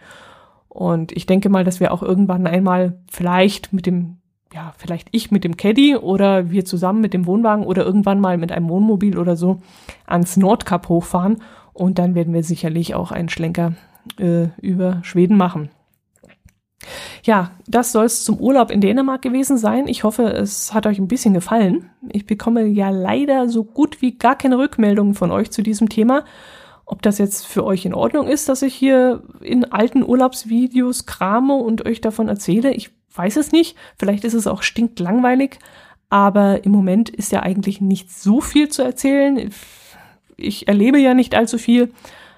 Und 0.67 1.12
ich 1.12 1.28
denke 1.28 1.50
mal, 1.50 1.63
dass 1.63 1.80
wir 1.80 1.93
auch 1.93 2.02
irgendwann 2.02 2.48
einmal 2.48 2.98
vielleicht 3.12 3.72
mit 3.72 3.86
dem, 3.86 4.17
ja, 4.52 4.74
vielleicht 4.80 5.10
ich 5.12 5.30
mit 5.30 5.43
dem 5.43 5.58
Caddy 5.58 5.96
oder 5.96 6.50
wir 6.50 6.65
zusammen 6.65 7.02
mit 7.02 7.13
dem 7.13 7.28
Wohnwagen 7.28 7.65
oder 7.65 7.86
irgendwann 7.86 8.19
mal 8.19 8.39
mit 8.39 8.52
einem 8.52 8.67
Wohnmobil 8.67 9.19
oder 9.19 9.36
so 9.36 9.62
ans 10.08 10.36
Nordkap 10.36 10.89
hochfahren. 10.89 11.43
Und 11.72 12.00
dann 12.00 12.15
werden 12.15 12.34
wir 12.34 12.43
sicherlich 12.43 12.96
auch 12.96 13.12
einen 13.12 13.30
Schlenker 13.30 13.74
äh, 14.20 14.48
über 14.62 15.00
Schweden 15.04 15.38
machen. 15.38 15.70
Ja, 17.24 17.52
das 17.68 17.92
soll 17.92 18.06
es 18.06 18.26
zum 18.26 18.38
Urlaub 18.38 18.70
in 18.70 18.82
Dänemark 18.82 19.22
gewesen 19.22 19.58
sein. 19.58 19.88
Ich 19.88 20.04
hoffe, 20.04 20.24
es 20.24 20.74
hat 20.74 20.86
euch 20.86 21.00
ein 21.00 21.08
bisschen 21.08 21.34
gefallen. 21.34 21.89
Ich 22.12 22.26
bekomme 22.26 22.66
ja 22.66 22.89
leider 22.89 23.48
so 23.48 23.63
gut 23.63 24.02
wie 24.02 24.18
gar 24.18 24.38
keine 24.38 24.58
Rückmeldungen 24.58 25.13
von 25.13 25.32
euch 25.32 25.52
zu 25.52 25.62
diesem 25.62 25.89
Thema. 25.89 26.26
Ob 26.86 27.02
das 27.02 27.18
jetzt 27.18 27.48
für 27.48 27.63
euch 27.63 27.86
in 27.86 27.94
Ordnung 27.94 28.28
ist, 28.28 28.50
dass 28.50 28.62
ich 28.62 28.76
hier 28.76 29.24
in 29.42 29.72
alten 29.72 30.04
Urlaubsvideos 30.04 31.06
krame 31.06 31.56
und 31.56 31.86
euch 31.86 32.02
davon 32.02 32.28
erzähle, 32.28 32.74
ich 32.74 32.92
weiß 33.16 33.38
es 33.38 33.52
nicht. 33.52 33.78
Vielleicht 33.98 34.26
ist 34.26 34.34
es 34.34 34.48
auch 34.48 34.63
stinklangweilig, 34.63 35.60
aber 36.10 36.66
im 36.66 36.72
Moment 36.72 37.10
ist 37.10 37.32
ja 37.32 37.42
eigentlich 37.42 37.80
nicht 37.80 38.12
so 38.12 38.42
viel 38.42 38.68
zu 38.68 38.82
erzählen. 38.82 39.50
Ich 40.36 40.68
erlebe 40.68 41.00
ja 41.00 41.13
nicht 41.13 41.36
allzu 41.36 41.58
viel 41.58 41.94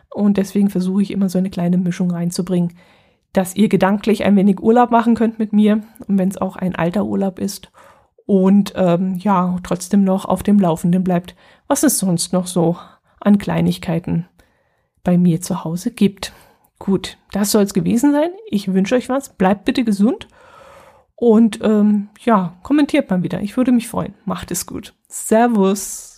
und 0.10 0.38
deswegen 0.38 0.70
versuche 0.70 1.02
ich 1.02 1.12
immer 1.12 1.30
so 1.30 1.38
eine 1.38 1.50
kleine 1.50 1.78
Mischung 1.78 2.12
reinzubringen, 2.12 2.74
dass 3.34 3.56
ihr 3.56 3.68
gedanklich 3.68 4.24
ein 4.24 4.36
wenig 4.36 4.62
Urlaub 4.62 4.92
machen 4.92 5.16
könnt 5.16 5.40
mit 5.40 5.54
mir 5.54 5.82
wenn 6.08 6.30
es 6.30 6.38
auch 6.38 6.56
ein 6.56 6.76
alter 6.76 7.06
Urlaub 7.06 7.40
ist 7.40 7.72
und 8.26 8.74
ähm, 8.76 9.16
ja, 9.16 9.58
trotzdem 9.64 10.04
noch 10.04 10.26
auf 10.26 10.44
dem 10.44 10.60
Laufenden 10.60 11.04
bleibt, 11.04 11.36
was 11.68 11.84
es 11.84 12.00
sonst 12.00 12.34
noch 12.34 12.48
so 12.48 12.78
an 13.20 13.38
Kleinigkeiten 13.38 14.28
bei 15.04 15.18
mir 15.18 15.42
zu 15.42 15.64
Hause 15.64 15.92
gibt. 15.92 16.34
Gut, 16.80 17.18
das 17.32 17.52
soll 17.52 17.64
es 17.64 17.74
gewesen 17.74 18.12
sein. 18.12 18.32
Ich 18.50 18.74
wünsche 18.74 18.96
euch 18.96 19.10
was. 19.10 19.30
Bleibt 19.30 19.66
bitte 19.66 19.84
gesund. 19.84 20.28
Und 21.16 21.60
ähm, 21.64 22.10
ja, 22.20 22.58
kommentiert 22.64 23.10
mal 23.10 23.24
wieder. 23.24 23.42
Ich 23.42 23.56
würde 23.56 23.72
mich 23.72 23.88
freuen. 23.88 24.14
Macht 24.26 24.52
es 24.52 24.66
gut. 24.66 24.94
Servus. 25.08 26.15